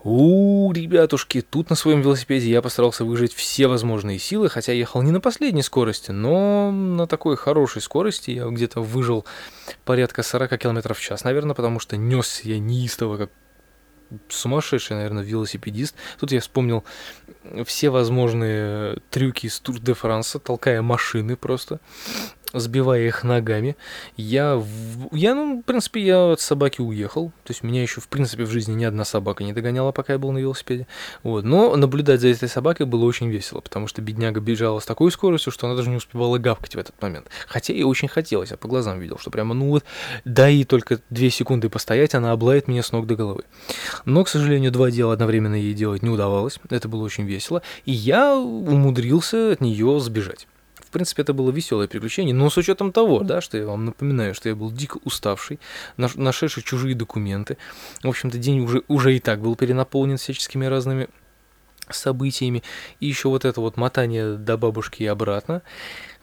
У, 0.07 0.71
ребятушки, 0.71 1.41
тут 1.41 1.71
на 1.71 1.75
своем 1.75 2.01
велосипеде 2.01 2.47
я 2.47 2.61
постарался 2.61 3.03
выжить 3.03 3.33
все 3.33 3.65
возможные 3.65 4.19
силы, 4.19 4.49
хотя 4.49 4.71
ехал 4.71 5.01
не 5.01 5.09
на 5.09 5.19
последней 5.19 5.63
скорости, 5.63 6.11
но 6.11 6.69
на 6.71 7.07
такой 7.07 7.35
хорошей 7.35 7.81
скорости 7.81 8.29
я 8.29 8.45
где-то 8.45 8.81
выжил 8.81 9.25
порядка 9.83 10.21
40 10.21 10.59
км 10.59 10.93
в 10.93 10.99
час, 10.99 11.23
наверное, 11.23 11.55
потому 11.55 11.79
что 11.79 11.97
нес 11.97 12.41
я 12.43 12.59
неистово, 12.59 13.17
как 13.17 13.31
сумасшедший, 14.29 14.95
наверное, 14.97 15.23
велосипедист. 15.23 15.95
Тут 16.19 16.31
я 16.31 16.39
вспомнил 16.39 16.83
все 17.65 17.89
возможные 17.89 18.99
трюки 19.09 19.47
из 19.47 19.59
Тур 19.59 19.79
де 19.79 19.93
Франса, 19.93 20.39
толкая 20.39 20.81
машины 20.81 21.35
просто 21.35 21.79
сбивая 22.59 23.07
их 23.07 23.23
ногами. 23.23 23.75
Я, 24.17 24.61
я, 25.11 25.35
ну, 25.35 25.61
в 25.61 25.63
принципе, 25.63 26.01
я 26.01 26.31
от 26.31 26.41
собаки 26.41 26.81
уехал. 26.81 27.29
То 27.43 27.51
есть 27.51 27.63
меня 27.63 27.81
еще, 27.81 28.01
в 28.01 28.07
принципе, 28.07 28.43
в 28.43 28.49
жизни 28.49 28.73
ни 28.73 28.83
одна 28.83 29.05
собака 29.05 29.43
не 29.43 29.53
догоняла, 29.53 29.91
пока 29.91 30.13
я 30.13 30.19
был 30.19 30.31
на 30.31 30.39
велосипеде. 30.39 30.87
Вот. 31.23 31.43
Но 31.43 31.75
наблюдать 31.75 32.21
за 32.21 32.29
этой 32.29 32.49
собакой 32.49 32.85
было 32.85 33.05
очень 33.05 33.29
весело, 33.29 33.61
потому 33.61 33.87
что 33.87 34.01
бедняга 34.01 34.39
бежала 34.39 34.79
с 34.79 34.85
такой 34.85 35.11
скоростью, 35.11 35.51
что 35.51 35.67
она 35.67 35.75
даже 35.75 35.89
не 35.89 35.97
успевала 35.97 36.37
гавкать 36.37 36.75
в 36.75 36.79
этот 36.79 36.99
момент. 37.01 37.27
Хотя 37.47 37.73
и 37.73 37.83
очень 37.83 38.07
хотелось, 38.07 38.51
я 38.51 38.57
по 38.57 38.67
глазам 38.67 38.99
видел, 38.99 39.17
что 39.17 39.31
прямо, 39.31 39.53
ну 39.53 39.69
вот, 39.69 39.83
да 40.23 40.49
и 40.49 40.63
только 40.63 40.99
две 41.09 41.29
секунды 41.29 41.69
постоять, 41.69 42.15
она 42.15 42.31
облает 42.31 42.67
меня 42.67 42.83
с 42.83 42.91
ног 42.91 43.07
до 43.07 43.15
головы. 43.15 43.43
Но, 44.05 44.23
к 44.23 44.29
сожалению, 44.29 44.71
два 44.71 44.91
дела 44.91 45.13
одновременно 45.13 45.55
ей 45.55 45.73
делать 45.73 46.03
не 46.03 46.09
удавалось. 46.09 46.59
Это 46.69 46.87
было 46.87 47.03
очень 47.03 47.25
весело. 47.25 47.61
И 47.85 47.91
я 47.91 48.35
умудрился 48.35 49.51
от 49.53 49.61
нее 49.61 49.99
сбежать 49.99 50.47
принципе, 50.95 51.23
это 51.23 51.33
было 51.33 51.51
веселое 51.51 51.87
приключение, 51.87 52.33
но 52.33 52.49
с 52.49 52.57
учетом 52.57 52.93
того, 52.93 53.19
да, 53.19 53.41
что 53.41 53.57
я 53.57 53.65
вам 53.65 53.83
напоминаю, 53.83 54.33
что 54.33 54.47
я 54.47 54.55
был 54.55 54.71
дико 54.71 54.97
уставший, 55.03 55.59
нашедший 55.97 56.63
чужие 56.63 56.95
документы. 56.95 57.57
В 58.01 58.07
общем-то, 58.07 58.37
день 58.37 58.61
уже, 58.61 58.81
уже 58.87 59.13
и 59.13 59.19
так 59.19 59.41
был 59.41 59.57
перенаполнен 59.57 60.15
всяческими 60.15 60.65
разными 60.65 61.09
событиями, 61.89 62.63
и 63.01 63.07
еще 63.07 63.27
вот 63.27 63.43
это 63.43 63.59
вот 63.59 63.75
мотание 63.75 64.37
до 64.37 64.57
бабушки 64.57 65.03
и 65.03 65.05
обратно. 65.05 65.61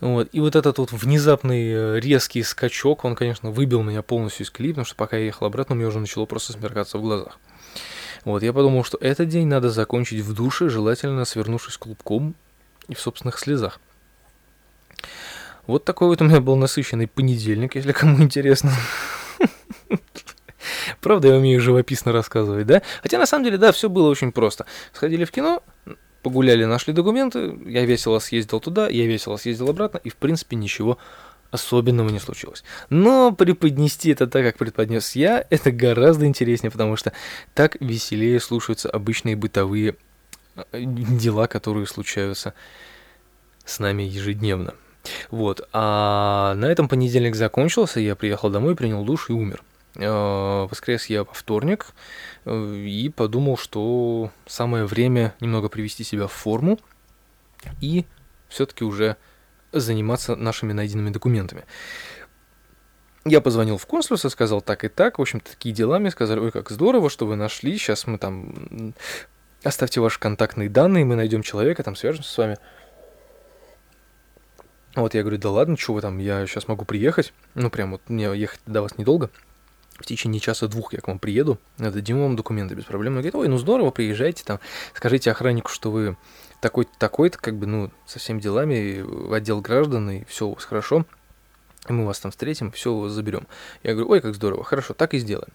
Вот. 0.00 0.28
И 0.32 0.40
вот 0.40 0.56
этот 0.56 0.78
вот 0.78 0.90
внезапный 0.90 1.70
э, 1.70 2.00
резкий 2.00 2.42
скачок, 2.42 3.04
он, 3.04 3.14
конечно, 3.14 3.50
выбил 3.50 3.82
меня 3.82 4.02
полностью 4.02 4.46
из 4.46 4.50
клипа, 4.50 4.76
потому 4.76 4.86
что 4.86 4.96
пока 4.96 5.18
я 5.18 5.26
ехал 5.26 5.46
обратно, 5.46 5.74
мне 5.74 5.86
уже 5.86 6.00
начало 6.00 6.24
просто 6.24 6.54
смеркаться 6.54 6.96
в 6.96 7.02
глазах. 7.02 7.38
Вот, 8.24 8.42
я 8.42 8.52
подумал, 8.52 8.84
что 8.84 8.96
этот 9.00 9.28
день 9.28 9.48
надо 9.48 9.70
закончить 9.70 10.20
в 10.20 10.34
душе, 10.34 10.70
желательно 10.70 11.26
свернувшись 11.26 11.76
клубком 11.76 12.34
и 12.88 12.94
в 12.94 13.00
собственных 13.00 13.38
слезах. 13.38 13.78
Вот 15.66 15.84
такой 15.84 16.08
вот 16.08 16.20
у 16.20 16.24
меня 16.24 16.40
был 16.40 16.56
насыщенный 16.56 17.06
понедельник, 17.06 17.74
если 17.76 17.92
кому 17.92 18.22
интересно. 18.22 18.72
Правда, 21.00 21.28
я 21.28 21.36
умею 21.36 21.60
живописно 21.60 22.12
рассказывать, 22.12 22.66
да? 22.66 22.82
Хотя 23.02 23.18
на 23.18 23.26
самом 23.26 23.44
деле, 23.44 23.58
да, 23.58 23.72
все 23.72 23.88
было 23.88 24.08
очень 24.08 24.32
просто. 24.32 24.66
Сходили 24.92 25.24
в 25.24 25.30
кино, 25.30 25.62
погуляли, 26.22 26.64
нашли 26.64 26.92
документы, 26.92 27.58
я 27.66 27.84
весело 27.84 28.18
съездил 28.18 28.60
туда, 28.60 28.88
я 28.88 29.06
весело 29.06 29.36
съездил 29.36 29.70
обратно, 29.70 29.98
и 29.98 30.10
в 30.10 30.16
принципе 30.16 30.56
ничего 30.56 30.98
особенного 31.50 32.08
не 32.08 32.18
случилось. 32.18 32.64
Но 32.88 33.32
преподнести 33.32 34.10
это 34.10 34.26
так, 34.26 34.44
как 34.44 34.56
преподнес 34.56 35.14
я, 35.14 35.44
это 35.50 35.70
гораздо 35.70 36.26
интереснее, 36.26 36.70
потому 36.70 36.96
что 36.96 37.12
так 37.54 37.76
веселее 37.80 38.40
слушаются 38.40 38.88
обычные 38.88 39.36
бытовые 39.36 39.96
э, 40.56 40.82
дела, 40.82 41.46
которые 41.46 41.86
случаются 41.86 42.54
с 43.64 43.78
нами 43.80 44.02
ежедневно. 44.02 44.74
Вот. 45.30 45.68
А 45.72 46.54
на 46.54 46.66
этом 46.66 46.88
понедельник 46.88 47.34
закончился, 47.34 48.00
я 48.00 48.16
приехал 48.16 48.50
домой, 48.50 48.76
принял 48.76 49.04
душ 49.04 49.30
и 49.30 49.32
умер. 49.32 49.62
А, 49.98 50.66
воскрес 50.66 51.06
я 51.06 51.24
во 51.24 51.32
вторник 51.32 51.88
э, 52.44 52.74
и 52.76 53.08
подумал, 53.10 53.56
что 53.56 54.30
самое 54.46 54.86
время 54.86 55.34
немного 55.40 55.68
привести 55.68 56.04
себя 56.04 56.26
в 56.26 56.32
форму 56.32 56.78
и 57.80 58.06
все-таки 58.48 58.84
уже 58.84 59.16
заниматься 59.72 60.36
нашими 60.36 60.72
найденными 60.72 61.10
документами. 61.10 61.64
Я 63.24 63.40
позвонил 63.40 63.78
в 63.78 63.86
консульство, 63.86 64.28
сказал 64.28 64.60
так 64.60 64.84
и 64.84 64.88
так, 64.88 65.18
в 65.18 65.22
общем 65.22 65.40
такие 65.40 65.74
дела 65.74 65.98
мне 65.98 66.10
сказали, 66.10 66.40
ой, 66.40 66.50
как 66.50 66.70
здорово, 66.70 67.08
что 67.08 67.26
вы 67.26 67.36
нашли, 67.36 67.78
сейчас 67.78 68.06
мы 68.06 68.18
там, 68.18 68.94
оставьте 69.62 70.00
ваши 70.00 70.18
контактные 70.18 70.68
данные, 70.68 71.04
мы 71.04 71.14
найдем 71.14 71.42
человека, 71.42 71.84
там 71.84 71.94
свяжемся 71.94 72.30
с 72.30 72.38
вами. 72.38 72.56
Вот 74.94 75.14
я 75.14 75.22
говорю, 75.22 75.38
да 75.38 75.50
ладно, 75.50 75.76
что 75.76 75.94
вы 75.94 76.00
там, 76.00 76.18
я 76.18 76.46
сейчас 76.46 76.68
могу 76.68 76.84
приехать. 76.84 77.32
Ну, 77.54 77.70
прям 77.70 77.92
вот 77.92 78.02
мне 78.08 78.24
ехать 78.36 78.60
до 78.66 78.82
вас 78.82 78.98
недолго. 78.98 79.30
В 79.98 80.06
течение 80.06 80.40
часа-двух 80.40 80.94
я 80.94 81.00
к 81.00 81.08
вам 81.08 81.18
приеду, 81.18 81.58
дадим 81.78 82.20
вам 82.20 82.34
документы 82.34 82.74
без 82.74 82.84
проблем. 82.84 83.12
Он 83.12 83.18
говорит, 83.18 83.34
ой, 83.34 83.48
ну 83.48 83.58
здорово, 83.58 83.90
приезжайте 83.90 84.42
там, 84.42 84.58
скажите 84.94 85.30
охраннику, 85.30 85.70
что 85.70 85.90
вы 85.90 86.16
такой-то, 86.60 86.90
такой-то, 86.98 87.38
как 87.38 87.56
бы, 87.56 87.66
ну, 87.66 87.90
со 88.06 88.18
всеми 88.18 88.40
делами 88.40 89.00
в 89.02 89.32
отдел 89.32 89.60
граждан, 89.60 90.10
и 90.10 90.24
все 90.24 90.46
у 90.46 90.54
вас 90.54 90.64
хорошо 90.64 91.06
мы 91.88 92.06
вас 92.06 92.20
там 92.20 92.30
встретим, 92.30 92.70
все 92.70 93.08
заберем. 93.08 93.46
Я 93.82 93.92
говорю, 93.92 94.10
ой, 94.10 94.20
как 94.20 94.34
здорово, 94.34 94.62
хорошо, 94.62 94.94
так 94.94 95.14
и 95.14 95.18
сделаем. 95.18 95.48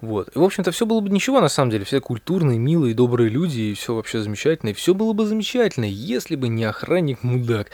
Вот. 0.00 0.34
И, 0.34 0.38
в 0.38 0.42
общем-то, 0.42 0.70
все 0.70 0.86
было 0.86 1.00
бы 1.00 1.10
ничего, 1.10 1.40
на 1.40 1.48
самом 1.48 1.70
деле. 1.70 1.84
Все 1.84 2.00
культурные, 2.00 2.58
милые, 2.58 2.94
добрые 2.94 3.28
люди, 3.28 3.60
и 3.60 3.74
все 3.74 3.94
вообще 3.94 4.22
замечательно. 4.22 4.70
И 4.70 4.72
все 4.72 4.94
было 4.94 5.12
бы 5.12 5.26
замечательно, 5.26 5.84
если 5.84 6.36
бы 6.36 6.48
не 6.48 6.64
охранник-мудак. 6.64 7.70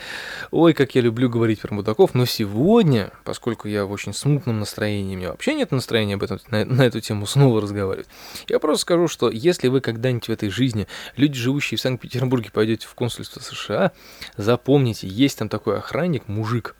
Ой, 0.51 0.73
как 0.73 0.95
я 0.95 1.01
люблю 1.01 1.29
говорить 1.29 1.61
про 1.61 1.75
мудаков. 1.75 2.15
Но 2.15 2.27
сегодня, 2.27 3.13
поскольку 3.25 3.69
я 3.69 3.85
в 3.85 3.93
очень 3.93 4.13
смутном 4.13 4.59
настроении, 4.59 5.15
у 5.15 5.19
меня 5.19 5.31
вообще 5.31 5.55
нет 5.55 5.71
настроения 5.71 6.15
об 6.15 6.23
этом, 6.23 6.41
на, 6.51 6.65
на 6.65 6.83
эту 6.83 7.01
тему 7.01 7.27
снова 7.27 7.61
разговаривать, 7.61 8.09
я 8.49 8.59
просто 8.59 8.83
скажу, 8.83 9.09
что 9.09 9.31
если 9.31 9.69
вы 9.69 9.81
когда-нибудь 9.81 10.29
в 10.29 10.33
этой 10.33 10.51
жизни, 10.51 10.89
люди, 11.17 11.39
живущие 11.39 11.79
в 11.79 11.81
Санкт-Петербурге, 11.81 12.51
пойдете 12.53 12.87
в 12.87 12.95
консульство 12.95 13.41
США, 13.41 13.93
запомните, 14.37 15.07
есть 15.07 15.39
там 15.39 15.49
такой 15.49 15.79
охранник, 15.79 16.29
мужик, 16.29 16.75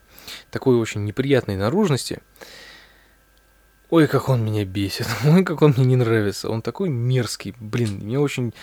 такой 0.51 0.77
очень 0.77 1.05
неприятной 1.05 1.57
наружности. 1.57 2.21
Ой, 3.93 4.07
как 4.07 4.31
он 4.31 4.43
меня 4.43 4.65
бесит. 4.65 5.07
Ой, 5.27 5.45
как 5.45 5.61
он 5.61 5.75
мне 5.77 5.85
не 5.85 5.97
нравится. 5.97 6.49
Он 6.49 6.63
такой 6.63 6.89
мерзкий. 6.89 7.55
Блин, 7.61 8.01
мне 8.03 8.19
очень, 8.19 8.55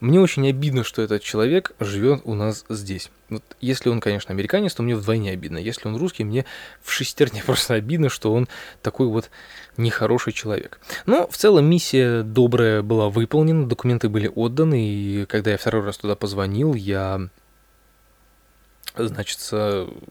мне 0.00 0.20
очень 0.20 0.46
обидно, 0.46 0.84
что 0.84 1.00
этот 1.00 1.22
человек 1.22 1.72
живет 1.80 2.20
у 2.24 2.34
нас 2.34 2.66
здесь. 2.68 3.10
Вот 3.30 3.42
если 3.62 3.88
он, 3.88 4.02
конечно, 4.02 4.32
американец, 4.34 4.74
то 4.74 4.82
мне 4.82 4.94
вдвойне 4.94 5.30
обидно. 5.30 5.56
Если 5.56 5.88
он 5.88 5.96
русский, 5.96 6.24
мне 6.24 6.44
в 6.82 6.92
шестерне 6.92 7.42
просто 7.46 7.72
обидно, 7.72 8.10
что 8.10 8.34
он 8.34 8.46
такой 8.82 9.06
вот 9.06 9.30
нехороший 9.78 10.34
человек. 10.34 10.78
Но 11.06 11.28
в 11.28 11.36
целом 11.38 11.64
миссия 11.64 12.22
добрая 12.22 12.82
была 12.82 13.08
выполнена, 13.08 13.66
документы 13.66 14.10
были 14.10 14.30
отданы, 14.34 14.86
и 14.86 15.24
когда 15.24 15.52
я 15.52 15.56
второй 15.56 15.82
раз 15.82 15.96
туда 15.96 16.14
позвонил, 16.14 16.74
я 16.74 17.30
значит, 18.96 19.38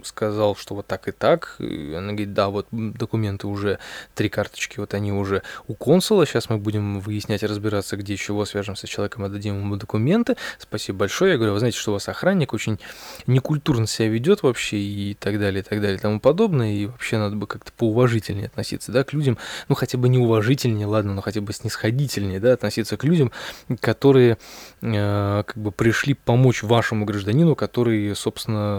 сказал, 0.04 0.56
что 0.56 0.75
вот 0.75 0.88
так 0.88 1.08
и 1.08 1.12
так. 1.12 1.56
И 1.60 1.94
она 1.94 2.10
говорит, 2.10 2.34
да, 2.34 2.50
вот 2.50 2.68
документы 2.72 3.48
уже, 3.48 3.80
три 4.16 4.30
карточки, 4.30 4.80
вот 4.80 4.94
они 4.94 5.12
уже 5.12 5.44
у 5.68 5.74
консула. 5.74 6.25
Сейчас 6.25 6.50
мы 6.50 6.58
будем 6.58 7.00
выяснять, 7.00 7.44
разбираться, 7.44 7.98
где 7.98 8.18
чего, 8.18 8.46
свяжемся 8.46 8.88
с 8.88 8.90
человеком, 8.90 9.24
отдадим 9.24 9.60
ему 9.60 9.75
документы. 9.75 10.36
Спасибо 10.60 11.00
большое. 11.00 11.32
Я 11.32 11.38
говорю, 11.38 11.54
вы 11.54 11.60
знаете, 11.60 11.78
что 11.78 11.92
у 11.92 11.94
вас 11.94 12.08
охранник 12.10 12.54
очень 12.54 12.80
некультурно 13.28 13.88
себя 13.88 14.10
ведет 14.10 14.44
вообще 14.44 14.78
и 14.78 15.13
так 15.13 15.40
далее, 15.40 15.62
и 15.62 15.63
так 15.63 15.82
далее, 15.82 15.98
и 15.98 16.02
тому 16.02 16.20
подобное. 16.20 16.74
И 16.74 16.86
вообще 16.88 17.18
надо 17.18 17.36
бы 17.36 17.48
как-то 17.48 17.72
поуважительнее 17.72 18.48
относиться, 18.48 18.92
да, 18.92 19.04
к 19.04 19.13
людям, 19.13 19.38
ну, 19.70 19.75
хотя 19.75 19.98
бы 19.98 20.10
неуважительнее, 20.10 20.88
ладно, 20.88 21.13
но 21.13 21.22
хотя 21.22 21.42
бы 21.42 21.54
снисходительнее, 21.54 22.40
да, 22.40 22.54
относиться 22.54 22.98
к 22.98 23.04
людям, 23.04 23.32
которые 23.80 24.38
э, 24.82 25.44
как 25.46 25.58
бы 25.58 25.72
пришли 25.72 26.13
помочь 26.13 26.63
вашему 26.63 27.06
гражданину, 27.06 27.56
который, 27.56 28.16
собственно, 28.16 28.73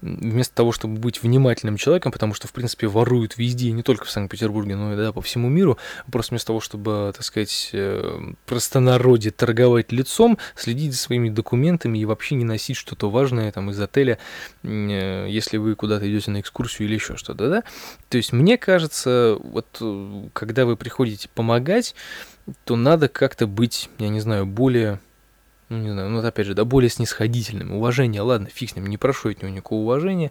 вместо 0.00 0.54
того, 0.54 0.72
чтобы 0.72 0.98
быть 0.98 1.22
внимательным 1.22 1.76
человеком, 1.76 2.12
потому 2.12 2.34
что, 2.34 2.48
в 2.48 2.52
принципе, 2.52 2.86
воруют 2.86 3.38
везде, 3.38 3.72
не 3.72 3.82
только 3.82 4.04
в 4.04 4.10
Санкт-Петербурге, 4.10 4.76
но 4.76 4.94
и 4.94 4.96
да, 4.96 5.12
по 5.12 5.20
всему 5.20 5.48
миру, 5.48 5.78
просто 6.10 6.30
вместо 6.30 6.48
того, 6.48 6.60
чтобы, 6.60 7.12
так 7.14 7.24
сказать, 7.24 7.70
э, 7.72 8.32
простонародье 8.46 9.30
торговать 9.30 9.92
лицом, 9.92 10.38
следить 10.54 10.92
за 10.92 10.98
своими 10.98 11.28
документами 11.28 11.98
и 11.98 12.04
вообще 12.04 12.34
не 12.34 12.44
носить 12.44 12.76
что-то 12.76 13.10
важное 13.10 13.52
там 13.52 13.70
из 13.70 13.80
отеля, 13.80 14.18
э, 14.62 15.26
если 15.28 15.56
вы 15.56 15.74
куда-то 15.74 16.10
идете 16.10 16.30
на 16.30 16.40
экскурсию 16.40 16.88
или 16.88 16.94
еще 16.94 17.16
что-то, 17.16 17.48
да? 17.48 17.64
То 18.08 18.16
есть, 18.16 18.32
мне 18.32 18.58
кажется, 18.58 19.36
вот 19.40 19.66
э, 19.80 20.28
когда 20.32 20.66
вы 20.66 20.76
приходите 20.76 21.28
помогать, 21.34 21.94
то 22.64 22.76
надо 22.76 23.08
как-то 23.08 23.46
быть, 23.46 23.88
я 23.98 24.08
не 24.08 24.20
знаю, 24.20 24.46
более 24.46 25.00
ну, 25.72 25.78
не 25.78 25.90
знаю, 25.90 26.10
ну, 26.10 26.18
опять 26.18 26.46
же, 26.46 26.54
да, 26.54 26.66
более 26.66 26.90
снисходительным. 26.90 27.72
Уважение, 27.72 28.20
ладно, 28.20 28.48
фиг 28.52 28.70
с 28.70 28.76
ним, 28.76 28.86
не 28.86 28.98
прошу 28.98 29.30
от 29.30 29.42
него 29.42 29.50
никакого 29.50 29.80
уважения. 29.80 30.30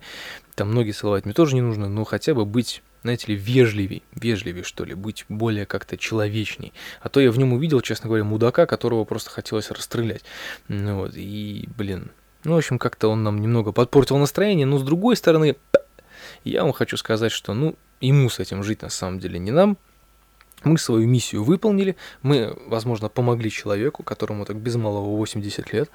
Там 0.53 0.71
ноги 0.71 0.91
целовать 0.91 1.25
мне 1.25 1.33
тоже 1.33 1.55
не 1.55 1.61
нужно, 1.61 1.89
но 1.89 2.03
хотя 2.03 2.35
бы 2.35 2.45
быть, 2.45 2.83
знаете 3.01 3.27
ли, 3.27 3.35
вежливей, 3.35 4.03
вежливей, 4.13 4.61
что 4.61 4.85
ли, 4.85 4.93
быть 4.93 5.25
более 5.29 5.65
как-то 5.65 5.97
человечней. 5.97 6.73
А 7.01 7.09
то 7.09 7.19
я 7.19 7.31
в 7.31 7.39
нем 7.39 7.53
увидел, 7.53 7.81
честно 7.81 8.07
говоря, 8.07 8.23
мудака, 8.23 8.67
которого 8.67 9.03
просто 9.03 9.31
хотелось 9.31 9.71
расстрелять. 9.71 10.23
Ну, 10.67 10.99
вот, 10.99 11.13
и, 11.15 11.67
блин, 11.75 12.11
ну, 12.43 12.53
в 12.53 12.57
общем, 12.57 12.77
как-то 12.77 13.07
он 13.07 13.23
нам 13.23 13.41
немного 13.41 13.71
подпортил 13.71 14.17
настроение, 14.17 14.67
но 14.67 14.77
с 14.77 14.83
другой 14.83 15.15
стороны, 15.15 15.55
я 16.43 16.63
вам 16.63 16.71
хочу 16.71 16.97
сказать, 16.97 17.31
что, 17.31 17.55
ну, 17.55 17.75
ему 17.99 18.29
с 18.29 18.37
этим 18.37 18.61
жить 18.61 18.83
на 18.83 18.89
самом 18.89 19.19
деле 19.19 19.39
не 19.39 19.49
нам, 19.49 19.77
мы 20.63 20.77
свою 20.77 21.07
миссию 21.07 21.43
выполнили, 21.43 21.95
мы, 22.21 22.57
возможно, 22.67 23.09
помогли 23.09 23.49
человеку, 23.49 24.03
которому 24.03 24.45
так 24.45 24.57
без 24.57 24.75
малого 24.75 25.15
80 25.17 25.73
лет. 25.73 25.89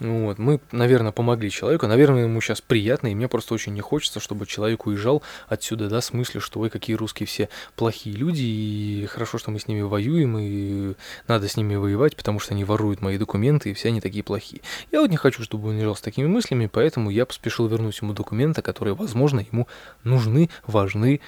Вот, 0.00 0.38
мы, 0.38 0.60
наверное, 0.70 1.10
помогли 1.10 1.50
человеку, 1.50 1.88
наверное, 1.88 2.22
ему 2.22 2.40
сейчас 2.40 2.60
приятно, 2.60 3.08
и 3.08 3.16
мне 3.16 3.26
просто 3.26 3.54
очень 3.54 3.74
не 3.74 3.80
хочется, 3.80 4.20
чтобы 4.20 4.46
человек 4.46 4.86
уезжал 4.86 5.24
отсюда, 5.48 5.88
да, 5.88 6.00
с 6.00 6.12
мыслью, 6.12 6.40
что 6.40 6.60
ой, 6.60 6.70
какие 6.70 6.94
русские 6.94 7.26
все 7.26 7.48
плохие 7.74 8.14
люди, 8.14 8.42
и 8.42 9.06
хорошо, 9.06 9.38
что 9.38 9.50
мы 9.50 9.58
с 9.58 9.66
ними 9.66 9.80
воюем, 9.80 10.38
и 10.38 10.94
надо 11.26 11.48
с 11.48 11.56
ними 11.56 11.74
воевать, 11.74 12.14
потому 12.14 12.38
что 12.38 12.54
они 12.54 12.62
воруют 12.62 13.00
мои 13.00 13.18
документы, 13.18 13.70
и 13.70 13.74
все 13.74 13.88
они 13.88 14.00
такие 14.00 14.22
плохие. 14.22 14.62
Я 14.92 15.00
вот 15.00 15.10
не 15.10 15.16
хочу, 15.16 15.42
чтобы 15.42 15.70
он 15.70 15.74
уезжал 15.74 15.96
с 15.96 16.00
такими 16.00 16.28
мыслями, 16.28 16.70
поэтому 16.72 17.10
я 17.10 17.26
поспешил 17.26 17.66
вернуть 17.66 18.00
ему 18.00 18.12
документы, 18.12 18.62
которые, 18.62 18.94
возможно, 18.94 19.44
ему 19.50 19.66
нужны, 20.04 20.48
важны, 20.64 21.20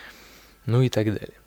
ну 0.67 0.83
и 0.83 0.89
так 0.89 1.07
далее. 1.07 1.40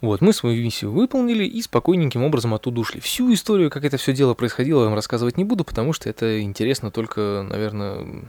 Вот, 0.00 0.20
мы 0.20 0.32
свою 0.32 0.62
миссию 0.62 0.92
выполнили 0.92 1.44
и 1.44 1.62
спокойненьким 1.62 2.22
образом 2.22 2.54
оттуда 2.54 2.80
ушли. 2.80 3.00
Всю 3.00 3.32
историю, 3.32 3.70
как 3.70 3.84
это 3.84 3.96
все 3.96 4.12
дело 4.12 4.34
происходило, 4.34 4.80
я 4.80 4.86
вам 4.86 4.94
рассказывать 4.94 5.36
не 5.36 5.44
буду, 5.44 5.64
потому 5.64 5.92
что 5.92 6.08
это 6.08 6.40
интересно 6.40 6.90
только, 6.90 7.46
наверное, 7.48 8.24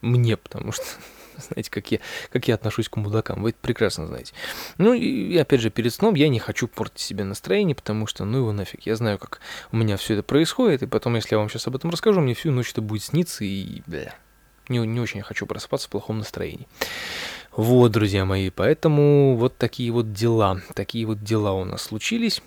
мне, 0.00 0.36
потому 0.36 0.72
что 0.72 0.84
знаете, 1.36 1.70
как 1.70 1.90
я, 1.90 1.98
как 2.30 2.48
я 2.48 2.54
отношусь 2.54 2.88
к 2.88 2.96
мудакам, 2.96 3.42
вы 3.42 3.50
это 3.50 3.58
прекрасно 3.60 4.06
знаете. 4.06 4.32
Ну 4.78 4.94
и 4.94 5.36
опять 5.36 5.60
же, 5.60 5.70
перед 5.70 5.92
сном 5.92 6.14
я 6.14 6.28
не 6.28 6.38
хочу 6.38 6.68
портить 6.68 7.00
себе 7.00 7.24
настроение, 7.24 7.74
потому 7.74 8.06
что, 8.06 8.24
ну 8.24 8.38
его 8.38 8.52
нафиг, 8.52 8.86
я 8.86 8.96
знаю, 8.96 9.18
как 9.18 9.40
у 9.72 9.76
меня 9.76 9.96
все 9.96 10.14
это 10.14 10.22
происходит, 10.22 10.82
и 10.82 10.86
потом, 10.86 11.14
если 11.16 11.34
я 11.34 11.38
вам 11.38 11.48
сейчас 11.48 11.66
об 11.66 11.76
этом 11.76 11.90
расскажу, 11.90 12.20
мне 12.20 12.34
всю 12.34 12.50
ночь 12.50 12.70
это 12.72 12.82
будет 12.82 13.02
сниться, 13.02 13.44
и, 13.44 13.82
бля, 13.86 14.14
не, 14.68 14.78
не 14.78 15.00
очень 15.00 15.22
хочу 15.22 15.46
просыпаться 15.46 15.88
в 15.88 15.90
плохом 15.90 16.18
настроении. 16.18 16.68
Вот, 17.58 17.90
друзья 17.90 18.24
мои, 18.24 18.50
поэтому 18.50 19.34
вот 19.34 19.56
такие 19.56 19.90
вот 19.90 20.12
дела, 20.12 20.60
такие 20.74 21.04
вот 21.06 21.24
дела 21.24 21.54
у 21.54 21.64
нас 21.64 21.82
случились. 21.82 22.40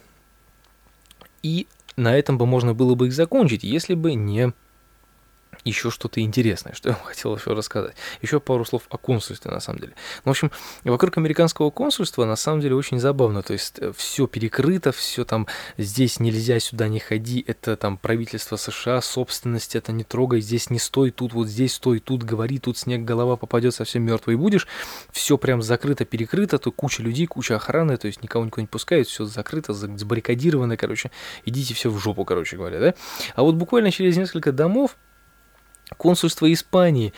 И 1.43 1.67
на 1.97 2.15
этом 2.15 2.37
бы 2.37 2.45
можно 2.45 2.73
было 2.73 2.95
бы 2.95 3.07
их 3.07 3.13
закончить, 3.13 3.65
если 3.65 3.93
бы 3.93 4.13
не 4.13 4.53
еще 5.63 5.91
что-то 5.91 6.21
интересное, 6.21 6.73
что 6.73 6.89
я 6.89 6.95
вам 6.95 7.03
хотел 7.05 7.35
еще 7.35 7.53
рассказать. 7.53 7.95
Еще 8.21 8.39
пару 8.39 8.65
слов 8.65 8.83
о 8.89 8.97
консульстве, 8.97 9.51
на 9.51 9.59
самом 9.59 9.79
деле. 9.79 9.93
Ну, 10.25 10.29
в 10.29 10.31
общем, 10.31 10.51
вокруг 10.83 11.17
американского 11.17 11.69
консульства, 11.69 12.25
на 12.25 12.35
самом 12.35 12.61
деле, 12.61 12.75
очень 12.75 12.99
забавно. 12.99 13.41
То 13.43 13.53
есть, 13.53 13.79
э, 13.79 13.91
все 13.95 14.27
перекрыто, 14.27 14.91
все 14.91 15.25
там, 15.25 15.47
здесь 15.77 16.19
нельзя, 16.19 16.59
сюда 16.59 16.87
не 16.87 16.99
ходи, 16.99 17.43
это 17.47 17.75
там 17.75 17.97
правительство 17.97 18.55
США, 18.55 19.01
собственность, 19.01 19.75
это 19.75 19.91
не 19.91 20.03
трогай, 20.03 20.41
здесь 20.41 20.69
не 20.69 20.79
стой, 20.79 21.11
тут 21.11 21.33
вот 21.33 21.47
здесь 21.47 21.73
стой, 21.73 21.99
тут 21.99 22.23
говори, 22.23 22.59
тут 22.59 22.77
снег, 22.77 23.03
голова 23.03 23.35
попадет, 23.35 23.73
совсем 23.73 24.03
мертвый 24.03 24.35
будешь. 24.35 24.67
Все 25.11 25.37
прям 25.37 25.61
закрыто, 25.61 26.05
перекрыто, 26.05 26.57
то 26.57 26.71
куча 26.71 27.03
людей, 27.03 27.27
куча 27.27 27.55
охраны, 27.55 27.97
то 27.97 28.07
есть 28.07 28.23
никого 28.23 28.45
никуда 28.45 28.61
не 28.61 28.67
пускают, 28.67 29.07
все 29.07 29.25
закрыто, 29.25 29.73
забаррикадировано, 29.73 30.77
короче, 30.77 31.11
идите 31.45 31.73
все 31.73 31.89
в 31.89 31.99
жопу, 31.99 32.25
короче 32.25 32.57
говоря, 32.57 32.79
да. 32.79 32.93
А 33.35 33.43
вот 33.43 33.55
буквально 33.55 33.91
через 33.91 34.17
несколько 34.17 34.51
домов 34.51 34.97
консульство 35.97 36.51
Испании. 36.51 37.13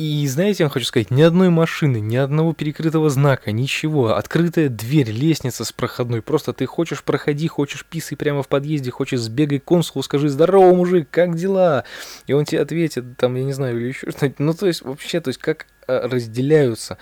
И 0.00 0.26
знаете, 0.28 0.62
я 0.62 0.66
вам 0.66 0.72
хочу 0.72 0.86
сказать, 0.86 1.10
ни 1.10 1.20
одной 1.20 1.50
машины, 1.50 2.00
ни 2.00 2.16
одного 2.16 2.54
перекрытого 2.54 3.10
знака, 3.10 3.52
ничего. 3.52 4.14
Открытая 4.16 4.70
дверь, 4.70 5.10
лестница 5.10 5.62
с 5.66 5.72
проходной. 5.72 6.22
Просто 6.22 6.54
ты 6.54 6.64
хочешь 6.64 7.02
проходи, 7.02 7.46
хочешь 7.48 7.84
писай 7.84 8.16
прямо 8.16 8.42
в 8.42 8.48
подъезде, 8.48 8.90
хочешь 8.90 9.20
сбегай 9.20 9.58
к 9.58 9.64
консулу, 9.64 10.02
скажи 10.02 10.30
«Здорово, 10.30 10.74
мужик, 10.74 11.08
как 11.10 11.36
дела?» 11.36 11.84
И 12.26 12.32
он 12.32 12.46
тебе 12.46 12.62
ответит, 12.62 13.18
там, 13.18 13.34
я 13.36 13.44
не 13.44 13.52
знаю, 13.52 13.78
или 13.78 13.88
еще 13.88 14.10
что-нибудь. 14.10 14.38
Ну, 14.38 14.54
то 14.54 14.66
есть, 14.68 14.80
вообще, 14.80 15.20
то 15.20 15.28
есть, 15.28 15.38
как 15.38 15.66
э, 15.86 16.06
разделяются 16.06 16.96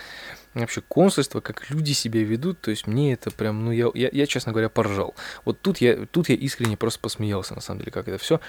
вообще 0.55 0.81
консульство, 0.81 1.41
как 1.41 1.71
люди 1.71 1.93
себя 1.93 2.23
ведут, 2.23 2.61
то 2.61 2.71
есть 2.71 2.87
мне 2.87 3.13
это 3.13 3.31
прям, 3.31 3.65
ну 3.65 3.71
я, 3.71 3.89
я, 3.95 4.09
я 4.13 4.27
честно 4.27 4.53
говоря, 4.53 4.69
поржал. 4.69 5.15
Вот 5.45 5.61
тут 5.61 5.79
я, 5.79 6.07
тут 6.07 6.29
я 6.29 6.35
искренне 6.35 6.77
просто 6.77 7.01
посмеялся, 7.01 7.55
на 7.55 7.61
самом 7.61 7.81
деле, 7.81 7.93
как 7.93 8.09
это 8.09 8.19
все, 8.19 8.41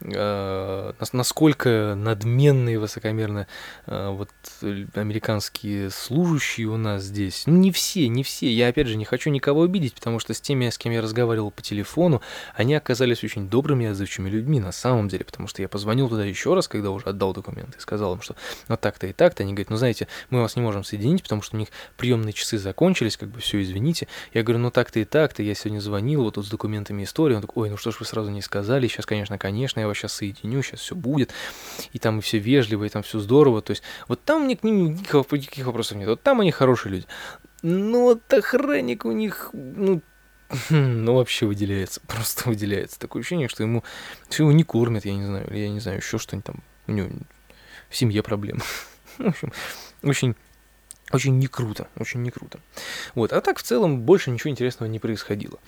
э, 0.00 0.92
насколько 1.12 1.94
надменные, 1.96 2.78
высокомерно 2.78 3.46
э, 3.86 4.08
вот 4.10 4.30
американские 4.94 5.90
служащие 5.90 6.68
у 6.68 6.76
нас 6.76 7.02
здесь. 7.02 7.44
Ну 7.46 7.56
не 7.56 7.72
все, 7.72 8.08
не 8.08 8.22
все. 8.22 8.52
Я 8.52 8.68
опять 8.68 8.86
же 8.86 8.96
не 8.96 9.04
хочу 9.04 9.30
никого 9.30 9.62
обидеть, 9.62 9.94
потому 9.94 10.18
что 10.18 10.34
с 10.34 10.40
теми, 10.40 10.68
с 10.68 10.78
кем 10.78 10.92
я 10.92 11.02
разговаривал 11.02 11.50
по 11.50 11.62
телефону, 11.62 12.22
они 12.54 12.74
оказались 12.74 13.24
очень 13.24 13.48
добрыми 13.48 13.84
и 13.84 13.86
отзывчивыми 13.88 14.30
людьми 14.30 14.60
на 14.60 14.72
самом 14.72 15.08
деле, 15.08 15.24
потому 15.24 15.48
что 15.48 15.62
я 15.62 15.68
позвонил 15.68 16.08
туда 16.08 16.24
еще 16.24 16.54
раз, 16.54 16.68
когда 16.68 16.90
уже 16.90 17.06
отдал 17.06 17.32
документы, 17.32 17.78
и 17.78 17.80
сказал 17.80 18.14
им, 18.14 18.22
что 18.22 18.36
вот 18.68 18.80
так-то 18.80 19.06
и 19.06 19.12
так-то. 19.12 19.42
Они 19.42 19.52
говорят, 19.52 19.70
ну 19.70 19.76
знаете, 19.76 20.08
мы 20.30 20.40
вас 20.40 20.56
не 20.56 20.62
можем 20.62 20.84
соединить, 20.84 21.22
потому 21.22 21.42
что 21.42 21.56
у 21.58 21.60
них 21.60 21.68
приемные 21.96 22.32
часы 22.32 22.58
закончились, 22.58 23.16
как 23.16 23.28
бы 23.28 23.40
все, 23.40 23.60
извините. 23.62 24.08
Я 24.32 24.42
говорю, 24.42 24.60
ну 24.60 24.70
так-то 24.70 25.00
и 25.00 25.04
так-то, 25.04 25.42
я 25.42 25.54
сегодня 25.54 25.80
звонил, 25.80 26.24
вот 26.24 26.34
тут 26.34 26.46
с 26.46 26.50
документами 26.50 27.04
истории. 27.04 27.34
Он 27.34 27.42
такой, 27.42 27.64
ой, 27.64 27.70
ну 27.70 27.76
что 27.76 27.90
ж 27.90 28.00
вы 28.00 28.06
сразу 28.06 28.30
не 28.30 28.42
сказали, 28.42 28.86
сейчас, 28.88 29.06
конечно, 29.06 29.38
конечно, 29.38 29.80
я 29.80 29.86
вас 29.86 29.96
сейчас 29.96 30.14
соединю, 30.14 30.62
сейчас 30.62 30.80
все 30.80 30.94
будет. 30.94 31.30
И 31.92 31.98
там 31.98 32.18
и 32.18 32.22
все 32.22 32.38
вежливо, 32.38 32.84
и 32.84 32.88
там 32.88 33.02
все 33.02 33.18
здорово. 33.18 33.62
То 33.62 33.72
есть 33.72 33.82
вот 34.06 34.24
там 34.24 34.44
мне 34.44 34.56
к 34.56 34.62
ним 34.62 34.94
никаких, 34.94 35.32
никаких 35.32 35.66
вопросов 35.66 35.98
нет. 35.98 36.08
Вот 36.08 36.22
там 36.22 36.40
они 36.40 36.50
хорошие 36.50 36.92
люди. 36.92 37.06
Но 37.62 38.04
вот 38.04 38.32
охранник 38.32 39.04
у 39.04 39.12
них, 39.12 39.50
ну, 39.52 40.00
ну, 40.70 41.14
вообще 41.14 41.46
выделяется, 41.46 42.00
просто 42.06 42.48
выделяется. 42.48 42.98
Такое 42.98 43.20
ощущение, 43.20 43.48
что 43.48 43.62
ему 43.62 43.84
все 44.28 44.44
его 44.44 44.52
не 44.52 44.64
кормят, 44.64 45.04
я 45.04 45.14
не 45.14 45.24
знаю, 45.24 45.48
или 45.50 45.58
я 45.58 45.68
не 45.68 45.80
знаю, 45.80 45.98
еще 45.98 46.18
что-нибудь 46.18 46.46
там, 46.46 46.62
у 46.86 46.92
него 46.92 47.10
в 47.88 47.96
семье 47.96 48.22
проблемы. 48.22 48.60
В 49.18 49.28
общем, 49.28 49.52
очень 50.02 50.36
очень 51.12 51.38
не 51.38 51.46
круто, 51.46 51.88
очень 51.96 52.22
не 52.22 52.30
круто. 52.30 52.60
Вот, 53.14 53.32
а 53.32 53.40
так 53.40 53.58
в 53.58 53.62
целом 53.62 54.00
больше 54.00 54.30
ничего 54.30 54.50
интересного 54.50 54.88
не 54.88 54.98
происходило. 54.98 55.58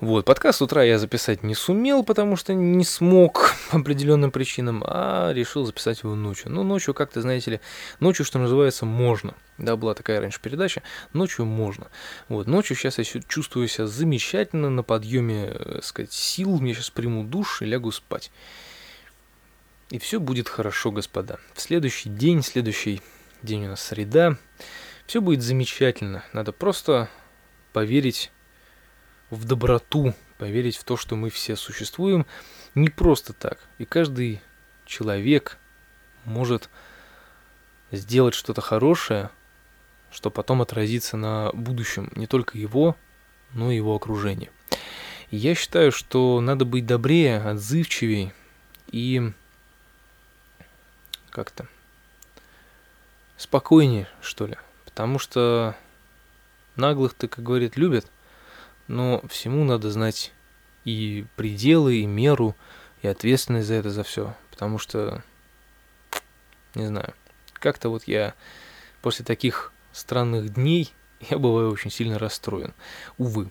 Вот, 0.00 0.24
подкаст 0.24 0.62
утра 0.62 0.82
я 0.82 0.98
записать 0.98 1.42
не 1.42 1.54
сумел, 1.54 2.02
потому 2.02 2.36
что 2.36 2.54
не 2.54 2.84
смог 2.84 3.54
по 3.70 3.78
определенным 3.78 4.30
причинам, 4.30 4.82
а 4.86 5.30
решил 5.32 5.66
записать 5.66 6.02
его 6.02 6.14
ночью. 6.14 6.50
Ну, 6.50 6.62
ночью, 6.62 6.94
как-то, 6.94 7.20
знаете 7.20 7.50
ли, 7.50 7.60
ночью, 8.00 8.24
что 8.24 8.38
называется, 8.38 8.86
можно. 8.86 9.34
Да, 9.58 9.76
была 9.76 9.92
такая 9.92 10.20
раньше 10.20 10.40
передача, 10.40 10.82
ночью 11.12 11.44
можно. 11.44 11.88
Вот, 12.30 12.46
ночью 12.46 12.76
сейчас 12.76 12.96
я 12.96 13.04
чувствую 13.04 13.68
себя 13.68 13.86
замечательно, 13.86 14.70
на 14.70 14.82
подъеме, 14.82 15.48
так 15.48 15.66
э, 15.66 15.80
сказать, 15.82 16.12
сил, 16.14 16.58
мне 16.58 16.72
сейчас 16.72 16.88
приму 16.88 17.22
душ 17.22 17.60
и 17.60 17.66
лягу 17.66 17.92
спать. 17.92 18.30
И 19.90 19.98
все 19.98 20.18
будет 20.18 20.48
хорошо, 20.48 20.92
господа. 20.92 21.38
В 21.52 21.60
следующий 21.60 22.08
день, 22.08 22.42
следующий 22.42 23.02
день 23.42 23.66
у 23.66 23.70
нас 23.70 23.82
среда. 23.82 24.36
Все 25.06 25.20
будет 25.20 25.42
замечательно. 25.42 26.24
Надо 26.32 26.52
просто 26.52 27.08
поверить 27.72 28.30
в 29.30 29.44
доброту, 29.44 30.14
поверить 30.38 30.76
в 30.76 30.84
то, 30.84 30.96
что 30.96 31.16
мы 31.16 31.30
все 31.30 31.56
существуем 31.56 32.26
не 32.74 32.88
просто 32.88 33.32
так. 33.32 33.58
И 33.78 33.84
каждый 33.84 34.40
человек 34.86 35.58
может 36.24 36.68
сделать 37.90 38.34
что-то 38.34 38.60
хорошее, 38.60 39.30
что 40.10 40.30
потом 40.30 40.62
отразится 40.62 41.16
на 41.16 41.50
будущем 41.52 42.10
не 42.14 42.26
только 42.26 42.58
его, 42.58 42.96
но 43.52 43.70
и 43.70 43.76
его 43.76 43.94
окружения. 43.94 44.50
Я 45.30 45.54
считаю, 45.54 45.92
что 45.92 46.40
надо 46.40 46.64
быть 46.64 46.86
добрее, 46.86 47.38
отзывчивее 47.38 48.32
и 48.90 49.32
как-то 51.30 51.68
спокойнее, 53.40 54.06
что 54.20 54.46
ли. 54.46 54.56
Потому 54.84 55.18
что 55.18 55.74
наглых-то, 56.76 57.26
как 57.26 57.42
говорит, 57.42 57.76
любят, 57.76 58.06
но 58.86 59.22
всему 59.28 59.64
надо 59.64 59.90
знать 59.90 60.32
и 60.84 61.24
пределы, 61.36 61.96
и 61.96 62.06
меру, 62.06 62.54
и 63.00 63.08
ответственность 63.08 63.68
за 63.68 63.74
это, 63.74 63.90
за 63.90 64.04
все. 64.04 64.36
Потому 64.50 64.78
что, 64.78 65.22
не 66.74 66.86
знаю, 66.86 67.14
как-то 67.54 67.88
вот 67.88 68.04
я 68.04 68.34
после 69.00 69.24
таких 69.24 69.72
странных 69.92 70.52
дней, 70.52 70.92
я 71.30 71.38
бываю 71.38 71.70
очень 71.70 71.90
сильно 71.90 72.18
расстроен. 72.18 72.74
Увы. 73.16 73.50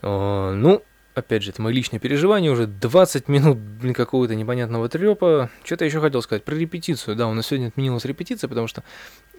А, 0.00 0.54
ну, 0.54 0.82
опять 1.18 1.42
же, 1.42 1.50
это 1.50 1.62
мои 1.62 1.74
личные 1.74 2.00
переживания, 2.00 2.50
уже 2.50 2.66
20 2.66 3.28
минут, 3.28 3.58
блин, 3.58 3.94
какого-то 3.94 4.34
непонятного 4.34 4.88
трепа. 4.88 5.50
Что-то 5.64 5.84
еще 5.84 6.00
хотел 6.00 6.22
сказать 6.22 6.44
про 6.44 6.54
репетицию. 6.54 7.16
Да, 7.16 7.28
у 7.28 7.34
нас 7.34 7.46
сегодня 7.46 7.68
отменилась 7.68 8.04
репетиция, 8.04 8.48
потому 8.48 8.66
что 8.66 8.82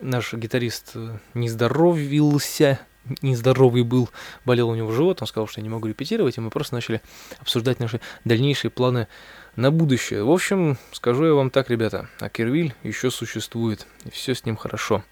наш 0.02 0.34
гитарист 0.34 0.96
не 1.34 1.50
здоровился, 1.50 2.80
нездоровый 3.22 3.84
был, 3.84 4.10
болел 4.46 4.70
у 4.70 4.76
него 4.76 4.92
живот, 4.92 5.22
он 5.22 5.28
сказал, 5.28 5.48
что 5.48 5.60
я 5.60 5.64
не 5.64 5.70
могу 5.70 5.88
репетировать, 5.88 6.38
и 6.38 6.42
мы 6.42 6.50
просто 6.50 6.76
начали 6.76 7.02
обсуждать 7.40 7.80
наши 7.80 8.00
дальнейшие 8.26 8.72
планы 8.72 9.08
на 9.56 9.72
будущее. 9.72 10.24
В 10.24 10.32
общем, 10.32 10.78
скажу 10.92 11.26
я 11.26 11.34
вам 11.34 11.50
так, 11.50 11.70
ребята, 11.70 12.10
Акервиль 12.20 12.74
еще 12.84 13.12
существует, 13.12 13.88
и 14.06 14.10
все 14.10 14.36
с 14.36 14.46
ним 14.46 14.56
хорошо. 14.56 15.04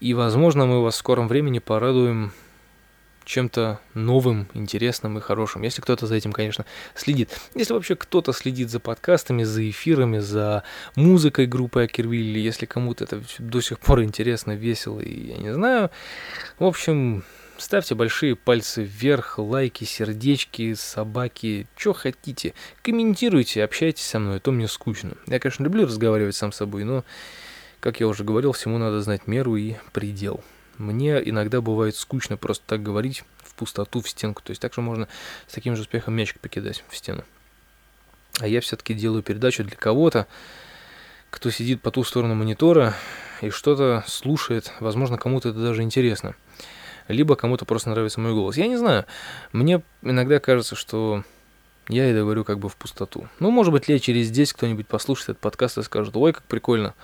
И, 0.00 0.14
возможно, 0.14 0.66
мы 0.66 0.82
вас 0.82 0.94
в 0.94 0.98
скором 0.98 1.28
времени 1.28 1.60
порадуем 1.60 2.32
чем-то 3.24 3.80
новым, 3.94 4.48
интересным 4.54 5.18
и 5.18 5.20
хорошим. 5.20 5.62
Если 5.62 5.80
кто-то 5.82 6.06
за 6.06 6.14
этим, 6.14 6.32
конечно, 6.32 6.64
следит. 6.94 7.30
Если 7.54 7.72
вообще 7.72 7.96
кто-то 7.96 8.32
следит 8.32 8.70
за 8.70 8.80
подкастами, 8.80 9.44
за 9.44 9.68
эфирами, 9.68 10.18
за 10.18 10.62
музыкой 10.96 11.46
группы 11.46 11.82
Акервилли, 11.82 12.38
если 12.38 12.66
кому-то 12.66 13.04
это 13.04 13.22
до 13.38 13.60
сих 13.60 13.78
пор 13.78 14.02
интересно, 14.02 14.52
весело 14.52 15.00
и 15.00 15.32
я 15.32 15.36
не 15.36 15.52
знаю. 15.54 15.90
В 16.58 16.64
общем, 16.64 17.24
ставьте 17.58 17.94
большие 17.94 18.36
пальцы 18.36 18.82
вверх, 18.82 19.38
лайки, 19.38 19.84
сердечки, 19.84 20.74
собаки, 20.74 21.66
что 21.76 21.92
хотите. 21.92 22.54
Комментируйте, 22.82 23.64
общайтесь 23.64 24.06
со 24.06 24.18
мной, 24.18 24.36
а 24.36 24.40
то 24.40 24.52
мне 24.52 24.68
скучно. 24.68 25.12
Я, 25.26 25.38
конечно, 25.38 25.64
люблю 25.64 25.86
разговаривать 25.86 26.36
сам 26.36 26.52
с 26.52 26.56
собой, 26.56 26.84
но, 26.84 27.04
как 27.80 28.00
я 28.00 28.08
уже 28.08 28.24
говорил, 28.24 28.52
всему 28.52 28.78
надо 28.78 29.00
знать 29.00 29.26
меру 29.26 29.56
и 29.56 29.74
предел. 29.92 30.42
Мне 30.82 31.22
иногда 31.24 31.60
бывает 31.60 31.94
скучно 31.94 32.36
просто 32.36 32.64
так 32.66 32.82
говорить 32.82 33.22
в 33.44 33.54
пустоту, 33.54 34.00
в 34.00 34.08
стенку. 34.08 34.42
То 34.42 34.50
есть 34.50 34.60
так 34.60 34.74
же 34.74 34.80
можно 34.80 35.06
с 35.46 35.52
таким 35.52 35.76
же 35.76 35.82
успехом 35.82 36.14
мячик 36.14 36.40
покидать 36.40 36.82
в 36.88 36.96
стену. 36.96 37.22
А 38.40 38.48
я 38.48 38.60
все-таки 38.60 38.92
делаю 38.92 39.22
передачу 39.22 39.62
для 39.62 39.76
кого-то, 39.76 40.26
кто 41.30 41.50
сидит 41.50 41.82
по 41.82 41.92
ту 41.92 42.02
сторону 42.02 42.34
монитора 42.34 42.94
и 43.42 43.50
что-то 43.50 44.02
слушает. 44.08 44.72
Возможно, 44.80 45.18
кому-то 45.18 45.50
это 45.50 45.60
даже 45.60 45.82
интересно. 45.82 46.34
Либо 47.06 47.36
кому-то 47.36 47.64
просто 47.64 47.90
нравится 47.90 48.18
мой 48.18 48.32
голос. 48.32 48.56
Я 48.56 48.66
не 48.66 48.76
знаю. 48.76 49.04
Мне 49.52 49.82
иногда 50.02 50.40
кажется, 50.40 50.74
что 50.74 51.22
я 51.88 52.10
это 52.10 52.20
говорю 52.20 52.42
как 52.42 52.58
бы 52.58 52.68
в 52.68 52.74
пустоту. 52.74 53.28
Ну, 53.38 53.52
может 53.52 53.72
быть, 53.72 53.86
лет 53.86 54.02
через 54.02 54.30
10 54.30 54.54
кто-нибудь 54.54 54.88
послушает 54.88 55.30
этот 55.30 55.42
подкаст 55.42 55.78
и 55.78 55.82
скажет, 55.82 56.16
ой, 56.16 56.32
как 56.32 56.42
прикольно. 56.42 56.94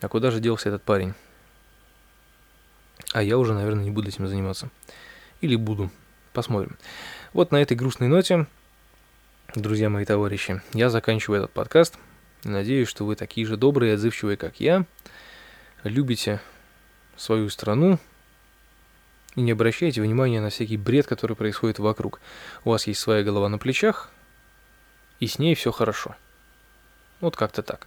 А 0.00 0.08
куда 0.08 0.30
же 0.30 0.38
делся 0.38 0.68
этот 0.68 0.84
парень? 0.84 1.14
А 3.16 3.22
я 3.22 3.38
уже, 3.38 3.54
наверное, 3.54 3.82
не 3.82 3.90
буду 3.90 4.10
этим 4.10 4.28
заниматься. 4.28 4.68
Или 5.40 5.56
буду. 5.56 5.90
Посмотрим. 6.34 6.76
Вот 7.32 7.50
на 7.50 7.56
этой 7.62 7.74
грустной 7.74 8.08
ноте, 8.08 8.46
друзья 9.54 9.88
мои 9.88 10.04
товарищи, 10.04 10.60
я 10.74 10.90
заканчиваю 10.90 11.44
этот 11.44 11.52
подкаст. 11.54 11.96
Надеюсь, 12.44 12.88
что 12.88 13.06
вы 13.06 13.16
такие 13.16 13.46
же 13.46 13.56
добрые 13.56 13.92
и 13.92 13.94
отзывчивые, 13.94 14.36
как 14.36 14.60
я. 14.60 14.84
Любите 15.82 16.42
свою 17.16 17.48
страну 17.48 17.98
и 19.34 19.40
не 19.40 19.52
обращайте 19.52 20.02
внимания 20.02 20.42
на 20.42 20.50
всякий 20.50 20.76
бред, 20.76 21.06
который 21.06 21.36
происходит 21.36 21.78
вокруг. 21.78 22.20
У 22.64 22.70
вас 22.72 22.86
есть 22.86 23.00
своя 23.00 23.24
голова 23.24 23.48
на 23.48 23.56
плечах, 23.56 24.10
и 25.20 25.26
с 25.26 25.38
ней 25.38 25.54
все 25.54 25.72
хорошо. 25.72 26.16
Вот 27.22 27.34
как-то 27.34 27.62
так. 27.62 27.86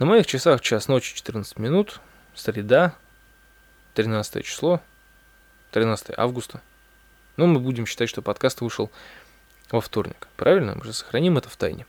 На 0.00 0.06
моих 0.06 0.26
часах 0.26 0.62
час 0.62 0.88
ночи 0.88 1.14
14 1.14 1.60
минут, 1.60 2.00
среда, 2.34 2.96
13 3.96 4.44
число, 4.44 4.80
13 5.72 6.10
августа. 6.18 6.60
Но 7.36 7.46
мы 7.46 7.60
будем 7.60 7.86
считать, 7.86 8.10
что 8.10 8.20
подкаст 8.20 8.60
вышел 8.60 8.90
во 9.70 9.80
вторник. 9.80 10.28
Правильно? 10.36 10.74
Мы 10.74 10.84
же 10.84 10.92
сохраним 10.92 11.38
это 11.38 11.48
в 11.48 11.56
тайне. 11.56 11.86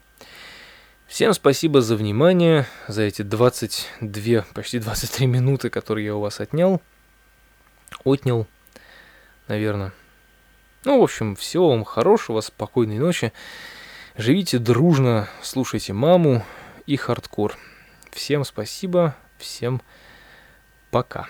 Всем 1.06 1.34
спасибо 1.34 1.82
за 1.82 1.98
внимание, 1.98 2.66
за 2.88 3.04
эти 3.04 3.24
22, 3.24 4.46
почти 4.54 4.80
23 4.80 5.28
минуты, 5.28 5.70
которые 5.70 6.06
я 6.06 6.16
у 6.16 6.22
вас 6.22 6.40
отнял. 6.40 6.82
Отнял, 8.06 8.48
наверное. 9.50 9.92
Ну, 10.86 11.02
в 11.02 11.04
общем, 11.04 11.36
всего 11.36 11.72
вам 11.72 11.84
хорошего, 11.84 12.40
спокойной 12.40 13.00
ночи. 13.00 13.34
Живите 14.16 14.60
дружно, 14.60 15.28
слушайте 15.42 15.92
маму 15.92 16.46
и 16.86 16.96
хардкор. 16.96 17.58
Всем 18.12 18.46
спасибо, 18.46 19.14
всем 19.38 19.82
пока. 20.90 21.28